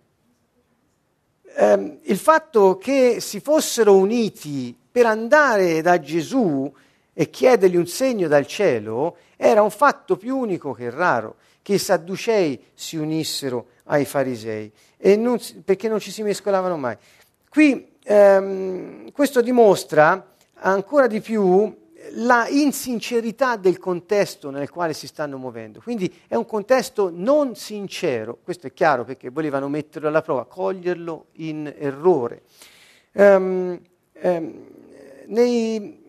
Ehm, 1.57 1.99
il 2.03 2.19
fatto 2.19 2.79
che 2.79 3.19
si 3.21 3.41
fossero 3.41 3.95
uniti 3.97 4.77
per 4.91 5.07
andare 5.07 5.83
da 5.83 6.01
Gesù 6.01 6.73
e 7.13 7.29
chiedergli 7.29 7.77
un 7.77 7.87
segno 7.87 8.29
dal 8.29 8.47
cielo 8.47 9.17
era 9.37 9.63
un 9.63 9.71
fatto 9.71 10.17
più 10.17 10.39
unico 10.39 10.73
che 10.73 10.91
raro, 10.91 11.37
che 11.63 11.75
i 11.75 11.79
sadducei 11.79 12.63
si 12.75 12.97
unissero 12.97 13.67
ai 13.85 14.05
farisei, 14.05 14.71
non 15.17 15.39
perché 15.65 15.89
non 15.89 16.01
ci 16.01 16.11
si 16.11 16.23
mescolavano 16.23 16.77
mai. 16.77 16.97
Qui 17.49 17.93
ehm, 18.03 19.11
questo 19.13 19.41
dimostra 19.41 20.35
ancora 20.55 21.07
di 21.07 21.21
più 21.21 21.77
la 22.13 22.49
insincerità 22.49 23.57
del 23.57 23.79
contesto 23.79 24.51
nel 24.51 24.71
quale 24.71 24.93
si 24.95 25.07
stanno 25.07 25.39
muovendo. 25.39 25.81
Quindi 25.81 26.13
è 26.27 26.35
un 26.35 26.47
contesto 26.47 27.11
non 27.13 27.55
sincero, 27.55 28.39
questo 28.43 28.67
è 28.67 28.73
chiaro 28.73 29.05
perché 29.05 29.31
volevano 29.31 29.69
metterlo 29.69 30.09
alla 30.09 30.23
prova, 30.23 30.47
coglierlo 30.47 31.27
in 31.35 31.73
errore. 31.77 32.43
Um, 33.13 33.81
um, 34.23 34.67
nei, 35.27 36.01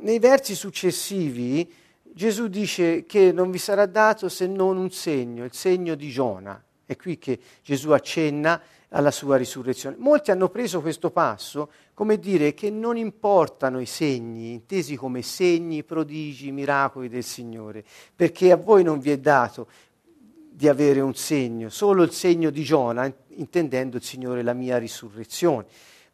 nei 0.00 0.18
versi 0.18 0.54
successivi 0.54 1.72
Gesù 2.20 2.48
dice 2.48 3.06
che 3.06 3.32
non 3.32 3.50
vi 3.50 3.56
sarà 3.56 3.86
dato 3.86 4.28
se 4.28 4.46
non 4.46 4.76
un 4.76 4.90
segno, 4.90 5.42
il 5.42 5.54
segno 5.54 5.94
di 5.94 6.10
Giona. 6.10 6.62
È 6.84 6.94
qui 6.94 7.16
che 7.16 7.38
Gesù 7.62 7.92
accenna 7.92 8.60
alla 8.90 9.10
sua 9.10 9.38
risurrezione. 9.38 9.96
Molti 9.98 10.30
hanno 10.30 10.50
preso 10.50 10.82
questo 10.82 11.10
passo 11.10 11.70
come 11.94 12.18
dire 12.18 12.52
che 12.52 12.68
non 12.68 12.98
importano 12.98 13.80
i 13.80 13.86
segni, 13.86 14.52
intesi 14.52 14.96
come 14.96 15.22
segni, 15.22 15.82
prodigi, 15.82 16.52
miracoli 16.52 17.08
del 17.08 17.24
Signore, 17.24 17.82
perché 18.14 18.52
a 18.52 18.56
voi 18.56 18.82
non 18.82 18.98
vi 18.98 19.12
è 19.12 19.16
dato 19.16 19.68
di 20.50 20.68
avere 20.68 21.00
un 21.00 21.14
segno, 21.14 21.70
solo 21.70 22.02
il 22.02 22.12
segno 22.12 22.50
di 22.50 22.62
Giona, 22.62 23.10
intendendo 23.28 23.96
il 23.96 24.02
Signore 24.02 24.42
la 24.42 24.52
mia 24.52 24.76
risurrezione. 24.76 25.64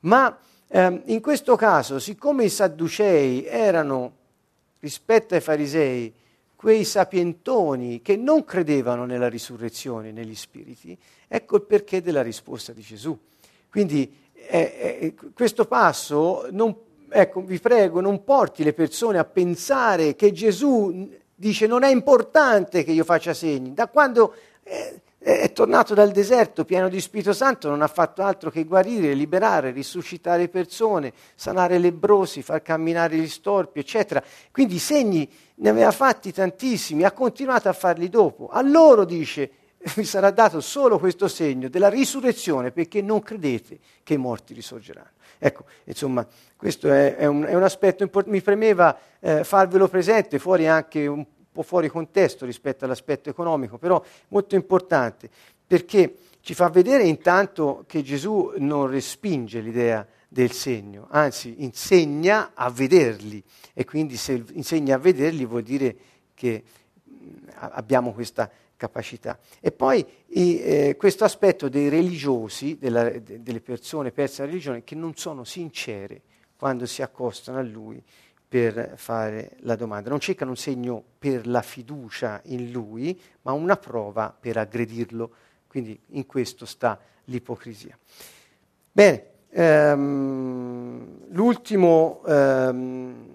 Ma 0.03 0.39
ehm, 0.69 1.03
in 1.07 1.21
questo 1.21 1.57
caso, 1.57 1.99
siccome 1.99 2.45
i 2.45 2.49
sadducei 2.49 3.45
erano, 3.45 4.16
rispetto 4.87 5.35
ai 5.35 5.41
farisei, 5.41 6.15
quei 6.55 6.85
sapientoni 6.85 8.03
che 8.03 8.17
non 8.17 8.45
credevano 8.45 9.05
nella 9.05 9.29
risurrezione, 9.29 10.13
negli 10.13 10.35
spiriti, 10.37 10.97
ecco 11.27 11.57
il 11.57 11.63
perché 11.63 12.01
della 12.01 12.23
risposta 12.23 12.73
di 12.73 12.83
Gesù. 12.83 13.19
Quindi 13.69 14.17
eh, 14.33 14.61
eh, 15.01 15.15
questo 15.35 15.65
passo, 15.65 16.47
non, 16.53 16.73
ecco, 17.09 17.41
vi 17.41 17.59
prego, 17.59 18.01
non 18.01 18.23
porti 18.23 18.63
le 18.63 18.73
persone 18.73 19.19
a 19.19 19.25
pensare 19.25 20.15
che 20.15 20.31
Gesù 20.31 21.11
dice 21.35 21.67
non 21.67 21.83
è 21.83 21.91
importante 21.91 22.85
che 22.85 22.93
io 22.93 23.03
faccia 23.03 23.35
segni. 23.35 23.75
Da 23.75 23.89
quando 23.89 24.35
eh, 24.63 25.01
è 25.27 25.51
tornato 25.51 25.93
dal 25.93 26.13
deserto 26.13 26.65
pieno 26.65 26.89
di 26.89 27.01
Spirito 27.01 27.33
Santo, 27.33 27.69
non 27.69 27.83
ha 27.83 27.89
fatto 27.89 28.23
altro 28.23 28.49
che 28.49 28.63
guarire, 28.63 29.13
liberare, 29.13 29.73
risuscitare 29.73 30.49
persone, 30.49 31.13
sanare 31.35 31.79
lebrosi, 31.79 32.43
far 32.43 32.63
camminare 32.63 33.17
gli 33.17 33.27
storpi, 33.27 33.81
eccetera. 33.81 34.23
Quindi 34.53 34.77
i 34.77 34.79
segni 34.79 35.29
ne 35.57 35.69
aveva 35.69 35.91
fatti 35.91 36.33
tantissimi, 36.33 37.03
ha 37.03 37.11
continuato 37.11 37.69
a 37.69 37.73
farli 37.73 38.09
dopo. 38.09 38.47
A 38.47 38.63
loro 38.63 39.05
dice, 39.05 39.51
vi 39.97 40.05
sarà 40.05 40.31
dato 40.31 40.61
solo 40.61 41.01
questo 41.01 41.27
segno 41.27 41.69
della 41.69 41.89
risurrezione 41.89 42.71
perché 42.71 43.03
non 43.03 43.21
credete 43.21 43.81
che 44.05 44.15
i 44.15 44.19
morti 44.19 44.55
risorgeranno. 44.55 45.11
Ecco, 45.39 45.65
insomma, 45.87 46.25
questo 46.57 46.89
è, 46.93 47.17
è, 47.17 47.27
un, 47.27 47.43
è 47.43 47.55
un, 47.55 47.65
aspetto 47.65 48.05
importante. 48.05 48.37
Mi 48.39 48.45
premeva 48.45 48.97
eh, 49.19 49.43
farvelo 49.43 49.89
presente, 49.89 50.39
fuori 50.39 50.69
anche 50.69 51.09
un 51.09 51.27
po' 51.57 51.63
fuori 51.63 51.89
contesto 51.89 52.45
rispetto 52.45 52.85
all'aspetto 52.85 53.31
economico, 53.31 53.79
però 53.79 54.03
molto 54.29 54.55
importante, 54.55 55.29
perché 55.67 56.15
ci 56.41 56.55
fa 56.55 56.69
vedere 56.69 57.05
intanto 57.05 57.85
che 57.87 58.03
Gesù 58.03 58.53
non 58.59 58.87
respinge 58.89 59.61
l'idea 59.61 60.07
del 60.29 60.53
segno, 60.53 61.07
anzi 61.11 61.57
insegna 61.59 62.53
a 62.55 62.71
vederli 62.71 63.43
e 63.73 63.85
quindi 63.85 64.17
se 64.17 64.45
insegna 64.53 64.97
a 64.97 64.99
vederli 64.99 65.45
vuol 65.45 65.63
dire 65.63 65.97
che 66.35 66.63
abbiamo 67.55 68.13
questa 68.13 68.51
capacità. 68.77 69.39
E 69.61 69.73
poi 69.73 70.05
eh, 70.29 70.95
questo 70.99 71.25
aspetto 71.25 71.69
dei 71.69 71.89
religiosi, 71.89 72.77
della, 72.79 73.09
de, 73.09 73.43
delle 73.43 73.61
persone 73.61 74.13
perse 74.13 74.43
la 74.43 74.49
religione, 74.49 74.85
che 74.85 74.95
non 74.95 75.17
sono 75.17 75.45
sincere 75.45 76.23
quando 76.57 76.87
si 76.87 77.03
accostano 77.03 77.59
a 77.59 77.63
lui 77.63 78.03
per 78.57 78.95
fare 78.97 79.51
la 79.61 79.77
domanda. 79.77 80.09
Non 80.09 80.19
cercano 80.19 80.53
un 80.53 80.57
segno 80.57 81.05
per 81.19 81.47
la 81.47 81.61
fiducia 81.61 82.41
in 82.45 82.71
lui, 82.71 83.21
ma 83.43 83.53
una 83.53 83.77
prova 83.77 84.35
per 84.39 84.57
aggredirlo. 84.57 85.31
Quindi 85.67 86.01
in 86.13 86.25
questo 86.25 86.65
sta 86.65 86.99
l'ipocrisia. 87.25 87.99
Bene, 88.91 89.25
ehm, 89.51 91.27
l'ultimo 91.33 92.23
ehm, 92.27 93.29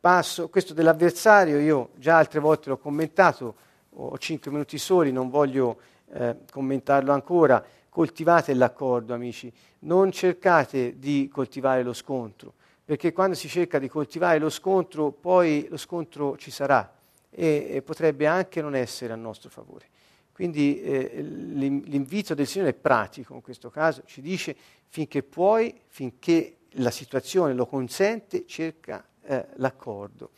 passo, 0.00 0.50
questo 0.50 0.74
dell'avversario, 0.74 1.58
io 1.58 1.90
già 1.94 2.18
altre 2.18 2.40
volte 2.40 2.68
l'ho 2.68 2.76
commentato, 2.76 3.54
ho 3.88 4.18
cinque 4.18 4.50
minuti 4.50 4.76
soli, 4.76 5.12
non 5.12 5.30
voglio 5.30 5.80
eh, 6.12 6.36
commentarlo 6.52 7.10
ancora. 7.10 7.64
Coltivate 7.88 8.52
l'accordo, 8.52 9.14
amici, 9.14 9.50
non 9.80 10.12
cercate 10.12 10.98
di 10.98 11.30
coltivare 11.32 11.82
lo 11.82 11.94
scontro 11.94 12.52
perché 12.88 13.12
quando 13.12 13.36
si 13.36 13.50
cerca 13.50 13.78
di 13.78 13.86
coltivare 13.86 14.38
lo 14.38 14.48
scontro, 14.48 15.10
poi 15.10 15.66
lo 15.68 15.76
scontro 15.76 16.38
ci 16.38 16.50
sarà 16.50 16.90
e, 17.28 17.66
e 17.68 17.82
potrebbe 17.82 18.26
anche 18.26 18.62
non 18.62 18.74
essere 18.74 19.12
a 19.12 19.16
nostro 19.16 19.50
favore. 19.50 19.84
Quindi 20.32 20.80
eh, 20.80 21.20
l'invito 21.20 22.32
del 22.32 22.46
Signore 22.46 22.70
è 22.70 22.74
pratico 22.74 23.34
in 23.34 23.42
questo 23.42 23.68
caso, 23.68 24.04
ci 24.06 24.22
dice 24.22 24.56
finché 24.88 25.22
puoi, 25.22 25.78
finché 25.88 26.60
la 26.76 26.90
situazione 26.90 27.52
lo 27.52 27.66
consente, 27.66 28.46
cerca 28.46 29.06
eh, 29.20 29.48
l'accordo. 29.56 30.30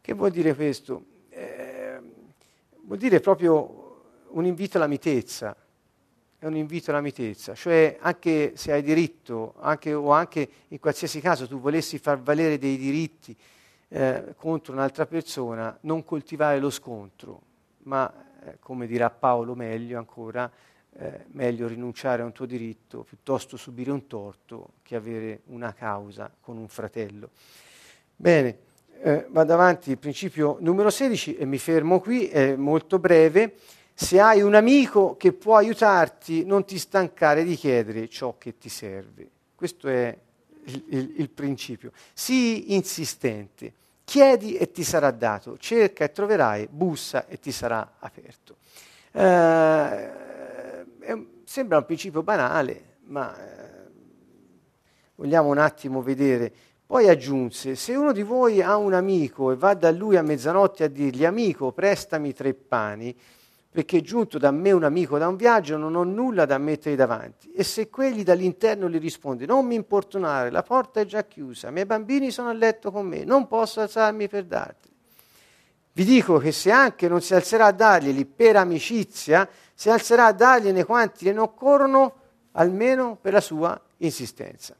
Che 0.00 0.14
vuol 0.14 0.30
dire 0.30 0.54
questo? 0.54 1.04
Eh, 1.28 2.00
vuol 2.84 2.96
dire 2.96 3.20
proprio 3.20 4.04
un 4.28 4.46
invito 4.46 4.78
alla 4.78 4.86
mitezza, 4.86 5.54
è 6.42 6.46
un 6.46 6.56
invito 6.56 6.90
alla 6.90 7.00
mitezza, 7.00 7.54
cioè 7.54 7.98
anche 8.00 8.54
se 8.56 8.72
hai 8.72 8.82
diritto, 8.82 9.54
anche, 9.60 9.94
o 9.94 10.10
anche 10.10 10.48
in 10.66 10.80
qualsiasi 10.80 11.20
caso 11.20 11.46
tu 11.46 11.60
volessi 11.60 11.98
far 11.98 12.20
valere 12.20 12.58
dei 12.58 12.76
diritti 12.76 13.36
eh, 13.86 14.34
contro 14.36 14.72
un'altra 14.72 15.06
persona, 15.06 15.78
non 15.82 16.02
coltivare 16.02 16.58
lo 16.58 16.70
scontro, 16.70 17.42
ma 17.84 18.12
eh, 18.44 18.56
come 18.58 18.88
dirà 18.88 19.08
Paolo 19.08 19.54
meglio 19.54 19.98
ancora, 19.98 20.50
eh, 20.94 21.26
meglio 21.28 21.68
rinunciare 21.68 22.22
a 22.22 22.24
un 22.24 22.32
tuo 22.32 22.46
diritto 22.46 23.04
piuttosto 23.04 23.56
subire 23.56 23.92
un 23.92 24.08
torto 24.08 24.70
che 24.82 24.96
avere 24.96 25.42
una 25.44 25.72
causa 25.72 26.28
con 26.40 26.56
un 26.56 26.66
fratello. 26.66 27.30
Bene, 28.16 28.58
eh, 29.00 29.26
vado 29.28 29.52
avanti, 29.52 29.96
principio 29.96 30.56
numero 30.58 30.90
16 30.90 31.36
e 31.36 31.44
mi 31.44 31.58
fermo 31.58 32.00
qui, 32.00 32.26
è 32.26 32.56
molto 32.56 32.98
breve. 32.98 33.54
Se 33.94 34.20
hai 34.20 34.42
un 34.42 34.54
amico 34.54 35.16
che 35.16 35.32
può 35.32 35.56
aiutarti, 35.56 36.44
non 36.44 36.64
ti 36.64 36.78
stancare 36.78 37.44
di 37.44 37.54
chiedere 37.56 38.08
ciò 38.08 38.36
che 38.38 38.58
ti 38.58 38.68
serve. 38.68 39.28
Questo 39.54 39.88
è 39.88 40.16
il, 40.64 40.84
il, 40.88 41.14
il 41.18 41.30
principio. 41.30 41.92
Sii 42.12 42.74
insistente. 42.74 43.74
Chiedi 44.04 44.56
e 44.56 44.70
ti 44.70 44.82
sarà 44.82 45.10
dato, 45.10 45.56
cerca 45.58 46.04
e 46.04 46.12
troverai, 46.12 46.68
bussa 46.70 47.26
e 47.28 47.38
ti 47.38 47.52
sarà 47.52 47.96
aperto. 47.98 48.56
Eh, 49.12 50.10
sembra 51.44 51.78
un 51.78 51.84
principio 51.84 52.22
banale, 52.22 52.96
ma 53.04 53.34
eh, 53.36 53.90
vogliamo 55.14 55.48
un 55.50 55.58
attimo 55.58 56.02
vedere. 56.02 56.52
Poi 56.84 57.08
aggiunse, 57.08 57.74
se 57.74 57.94
uno 57.94 58.12
di 58.12 58.22
voi 58.22 58.60
ha 58.60 58.76
un 58.76 58.92
amico 58.92 59.50
e 59.50 59.56
va 59.56 59.72
da 59.74 59.90
lui 59.90 60.16
a 60.16 60.22
mezzanotte 60.22 60.84
a 60.84 60.88
dirgli, 60.88 61.24
amico, 61.24 61.72
prestami 61.72 62.34
tre 62.34 62.52
pani, 62.52 63.16
perché 63.72 63.98
è 63.98 64.00
giunto 64.02 64.36
da 64.36 64.50
me 64.50 64.70
un 64.70 64.84
amico 64.84 65.16
da 65.16 65.28
un 65.28 65.36
viaggio, 65.36 65.78
non 65.78 65.94
ho 65.94 66.04
nulla 66.04 66.44
da 66.44 66.58
mettere 66.58 66.94
davanti. 66.94 67.50
E 67.52 67.64
se 67.64 67.88
quegli 67.88 68.22
dall'interno 68.22 68.86
gli 68.86 68.98
risponde, 68.98 69.46
non 69.46 69.64
mi 69.64 69.76
importunare, 69.76 70.50
la 70.50 70.62
porta 70.62 71.00
è 71.00 71.06
già 71.06 71.24
chiusa, 71.24 71.68
i 71.68 71.72
miei 71.72 71.86
bambini 71.86 72.30
sono 72.30 72.50
a 72.50 72.52
letto 72.52 72.92
con 72.92 73.06
me, 73.06 73.24
non 73.24 73.48
posso 73.48 73.80
alzarmi 73.80 74.28
per 74.28 74.44
darti. 74.44 74.90
Vi 75.94 76.04
dico 76.04 76.36
che 76.36 76.52
se 76.52 76.70
anche 76.70 77.08
non 77.08 77.22
si 77.22 77.34
alzerà 77.34 77.66
a 77.66 77.72
darglieli 77.72 78.26
per 78.26 78.56
amicizia, 78.56 79.48
si 79.72 79.88
alzerà 79.88 80.26
a 80.26 80.32
dargliene 80.32 80.84
quanti 80.84 81.32
ne 81.32 81.38
occorrono, 81.38 82.14
almeno 82.52 83.16
per 83.18 83.32
la 83.32 83.40
sua 83.40 83.80
insistenza. 83.98 84.76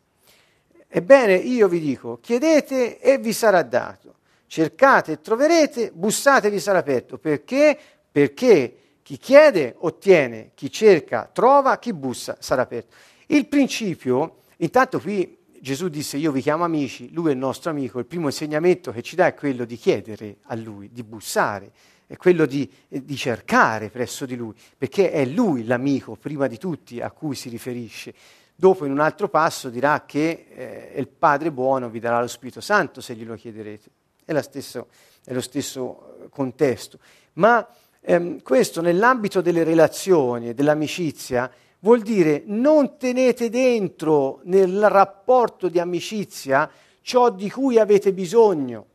Ebbene, 0.87 1.37
io 1.37 1.67
vi 1.67 1.81
dico, 1.81 2.19
chiedete 2.21 2.99
e 2.99 3.17
vi 3.17 3.33
sarà 3.33 3.63
dato, 3.63 4.17
cercate 4.47 5.13
e 5.13 5.21
troverete, 5.23 5.93
bussate 5.95 6.49
e 6.49 6.51
vi 6.51 6.61
sarà 6.61 6.81
aperto. 6.81 7.17
Perché? 7.17 7.79
Perché 8.13 8.77
chi 9.03 9.17
chiede 9.17 9.75
ottiene, 9.79 10.53
chi 10.55 10.71
cerca 10.71 11.29
trova, 11.33 11.79
chi 11.79 11.93
bussa 11.93 12.37
sarà 12.39 12.63
aperto. 12.63 12.95
Il 13.27 13.47
principio, 13.47 14.43
intanto 14.59 15.01
qui 15.01 15.39
Gesù 15.63 15.89
disse 15.89 16.17
io 16.17 16.33
vi 16.33 16.43
chiamo 16.43 16.65
amici, 16.65 17.13
lui 17.13 17.31
è 17.31 17.33
il 17.33 17.39
nostro 17.39 17.71
amico, 17.71 17.99
il 17.99 18.07
primo 18.07 18.27
insegnamento 18.27 18.91
che 18.91 19.01
ci 19.01 19.17
dà 19.17 19.27
è 19.27 19.35
quello 19.35 19.65
di 19.65 19.77
chiedere 19.77 20.39
a 20.47 20.57
lui, 20.57 20.91
di 20.93 21.03
bussare, 21.03 21.71
è 22.07 22.17
quello 22.17 22.47
di, 22.47 22.69
eh, 22.89 23.05
di 23.05 23.17
cercare 23.17 23.89
presso 23.89 24.27
di 24.27 24.37
lui, 24.37 24.55
perché 24.77 25.11
è 25.13 25.25
lui 25.25 25.65
l'amico 25.65 26.17
prima 26.17 26.47
di 26.47 26.59
tutti 26.59 27.01
a 27.01 27.11
cui 27.11 27.35
si 27.35 27.49
riferisce. 27.49 28.13
Dopo 28.55 28.85
in 28.85 28.93
un 28.93 29.01
altro 29.01 29.29
passo 29.29 29.71
dirà 29.71 30.05
che 30.05 30.47
eh, 30.53 30.93
il 30.97 31.09
Padre 31.09 31.51
buono 31.51 31.89
vi 31.89 32.01
darà 32.01 32.21
lo 32.21 32.27
Spirito 32.27 32.61
Santo 32.61 33.01
se 33.01 33.15
glielo 33.15 33.35
chiederete. 33.35 33.89
È, 34.25 34.41
stesso, 34.43 34.89
è 35.25 35.33
lo 35.33 35.41
stesso 35.41 36.25
eh, 36.25 36.29
contesto. 36.29 36.99
Ma 37.35 37.67
ehm, 38.03 38.43
questo 38.43 38.81
nell'ambito 38.81 39.41
delle 39.41 39.65
relazioni 39.65 40.49
e 40.49 40.55
dell'amicizia 40.55 41.51
vuol 41.81 42.01
dire 42.03 42.43
non 42.47 42.97
tenete 42.99 43.49
dentro 43.49 44.41
nel 44.45 44.89
rapporto 44.89 45.69
di 45.69 45.79
amicizia 45.79 46.71
ciò 47.01 47.31
di 47.31 47.51
cui 47.51 47.79
avete 47.79 48.13
bisogno. 48.13 48.87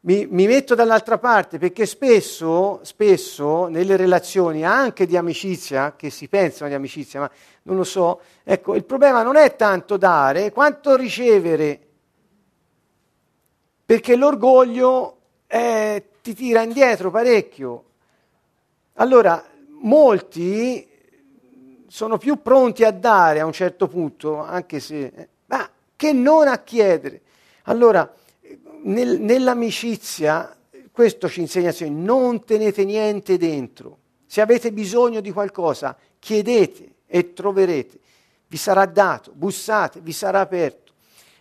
Mi, 0.00 0.26
mi, 0.30 0.46
metto 0.46 0.74
dall'altra 0.74 1.18
parte 1.18 1.58
perché 1.58 1.84
spesso, 1.84 2.80
spesso 2.82 3.66
nelle 3.66 3.96
relazioni 3.96 4.64
anche 4.64 5.06
di 5.06 5.16
amicizia, 5.16 5.96
che 5.96 6.08
si 6.08 6.28
pensano 6.28 6.68
di 6.68 6.76
amicizia, 6.76 7.20
ma 7.20 7.30
non 7.62 7.76
lo 7.76 7.84
so, 7.84 8.20
ecco, 8.44 8.74
il 8.74 8.84
problema 8.84 9.22
non 9.22 9.36
è 9.36 9.56
tanto 9.56 9.96
dare 9.96 10.52
quanto 10.52 10.96
ricevere, 10.96 11.80
perché 13.84 14.16
l'orgoglio 14.16 15.16
eh, 15.46 16.07
ti 16.28 16.34
tira 16.34 16.60
indietro 16.62 17.10
parecchio. 17.10 17.84
Allora, 18.94 19.42
molti 19.80 20.86
sono 21.86 22.18
più 22.18 22.42
pronti 22.42 22.84
a 22.84 22.90
dare 22.90 23.40
a 23.40 23.46
un 23.46 23.52
certo 23.52 23.88
punto, 23.88 24.38
anche 24.38 24.78
se, 24.78 25.28
ma 25.46 25.70
che 25.96 26.12
non 26.12 26.46
a 26.46 26.58
chiedere. 26.58 27.22
Allora, 27.62 28.12
nel, 28.82 29.18
nell'amicizia, 29.20 30.54
questo 30.92 31.30
ci 31.30 31.40
insegna, 31.40 31.72
non 31.88 32.44
tenete 32.44 32.84
niente 32.84 33.38
dentro. 33.38 33.98
Se 34.26 34.42
avete 34.42 34.70
bisogno 34.70 35.20
di 35.20 35.30
qualcosa, 35.30 35.96
chiedete 36.18 36.96
e 37.06 37.32
troverete. 37.32 37.98
Vi 38.46 38.56
sarà 38.58 38.84
dato, 38.84 39.32
bussate, 39.34 40.00
vi 40.00 40.12
sarà 40.12 40.40
aperto. 40.40 40.92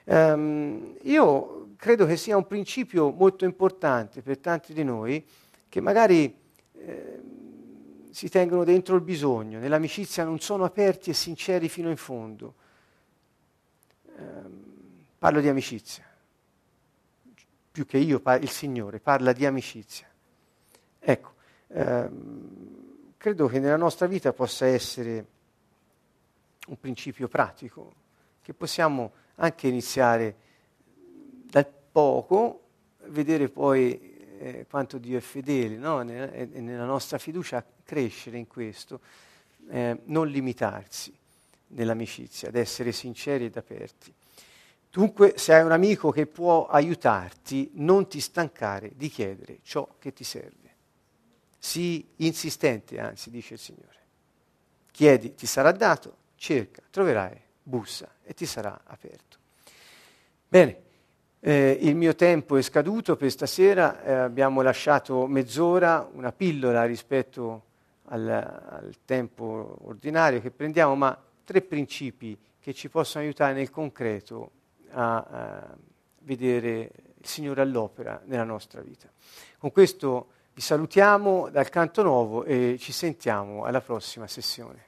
Um, 0.05 0.95
io 1.01 1.56
credo 1.77 2.05
che 2.05 2.17
sia 2.17 2.35
un 2.35 2.47
principio 2.47 3.11
molto 3.11 3.45
importante 3.45 4.21
per 4.21 4.39
tanti 4.39 4.73
di 4.73 4.83
noi 4.83 5.25
che 5.69 5.79
magari 5.79 6.35
eh, 6.73 7.19
si 8.09 8.29
tengono 8.29 8.63
dentro 8.63 8.95
il 8.95 9.01
bisogno, 9.01 9.59
nell'amicizia 9.59 10.23
non 10.23 10.39
sono 10.39 10.63
aperti 10.63 11.11
e 11.11 11.13
sinceri 11.13 11.69
fino 11.69 11.89
in 11.89 11.97
fondo. 11.97 12.55
Eh, 14.05 14.21
parlo 15.19 15.39
di 15.39 15.47
amicizia, 15.47 16.03
più 17.71 17.85
che 17.85 17.97
io, 17.99 18.21
il 18.39 18.49
Signore 18.49 18.99
parla 18.99 19.33
di 19.33 19.45
amicizia. 19.45 20.07
Ecco, 20.99 21.33
ehm, 21.67 23.13
credo 23.17 23.47
che 23.47 23.59
nella 23.59 23.77
nostra 23.77 24.07
vita 24.07 24.33
possa 24.33 24.65
essere 24.65 25.25
un 26.67 26.79
principio 26.79 27.27
pratico, 27.27 27.93
che 28.41 28.53
possiamo 28.53 29.11
anche 29.35 29.67
iniziare 29.67 30.25
dal 30.25 30.45
poco, 31.97 32.61
vedere 33.05 33.49
poi 33.49 34.37
eh, 34.37 34.67
quanto 34.69 34.99
Dio 34.99 35.17
è 35.17 35.19
fedele, 35.19 35.77
no? 35.77 35.99
e, 36.01 36.45
nella 36.59 36.85
nostra 36.85 37.17
fiducia 37.17 37.65
crescere 37.83 38.37
in 38.37 38.45
questo, 38.45 38.99
eh, 39.67 40.01
non 40.03 40.27
limitarsi 40.27 41.11
nell'amicizia, 41.69 42.49
ad 42.49 42.55
essere 42.55 42.91
sinceri 42.91 43.45
ed 43.45 43.57
aperti. 43.57 44.13
Dunque, 44.91 45.39
se 45.39 45.55
hai 45.55 45.63
un 45.63 45.71
amico 45.71 46.11
che 46.11 46.27
può 46.27 46.67
aiutarti, 46.67 47.71
non 47.73 48.07
ti 48.07 48.19
stancare 48.19 48.91
di 48.95 49.09
chiedere 49.09 49.57
ciò 49.63 49.95
che 49.97 50.13
ti 50.13 50.23
serve. 50.23 50.75
Sii 51.57 52.09
insistente, 52.17 52.99
anzi, 52.99 53.31
dice 53.31 53.55
il 53.55 53.59
Signore. 53.59 53.97
Chiedi, 54.91 55.33
ti 55.33 55.47
sarà 55.47 55.71
dato, 55.71 56.15
cerca, 56.35 56.83
troverai, 56.91 57.41
bussa 57.63 58.07
e 58.21 58.35
ti 58.35 58.45
sarà 58.45 58.81
aperto. 58.85 59.37
Bene, 60.47 60.85
eh, 61.39 61.77
il 61.81 61.95
mio 61.95 62.15
tempo 62.15 62.57
è 62.57 62.61
scaduto 62.61 63.15
per 63.15 63.29
stasera, 63.29 64.03
eh, 64.03 64.13
abbiamo 64.13 64.61
lasciato 64.61 65.27
mezz'ora, 65.27 66.09
una 66.13 66.31
pillola 66.31 66.83
rispetto 66.85 67.63
al, 68.05 68.27
al, 68.27 68.95
tempo 69.05 69.77
ordinario 69.83 70.41
che 70.41 70.51
prendiamo, 70.51 70.95
ma 70.95 71.17
tre 71.43 71.61
principi 71.61 72.37
che 72.59 72.73
ci 72.73 72.89
possono 72.89 73.23
aiutare 73.23 73.53
nel 73.53 73.69
concreto 73.69 74.51
a, 74.91 75.17
a 75.17 75.77
vedere 76.23 76.91
il 77.19 77.25
Signore 77.25 77.61
all'opera 77.61 78.21
nella 78.25 78.43
nostra 78.43 78.81
vita. 78.81 79.07
Con 79.57 79.71
questo 79.71 80.29
vi 80.53 80.61
salutiamo 80.61 81.49
dal 81.49 81.69
canto 81.69 82.01
nuovo 82.01 82.43
e 82.43 82.77
ci 82.79 82.91
sentiamo 82.91 83.63
alla 83.63 83.81
prossima 83.81 84.27
sessione. 84.27 84.85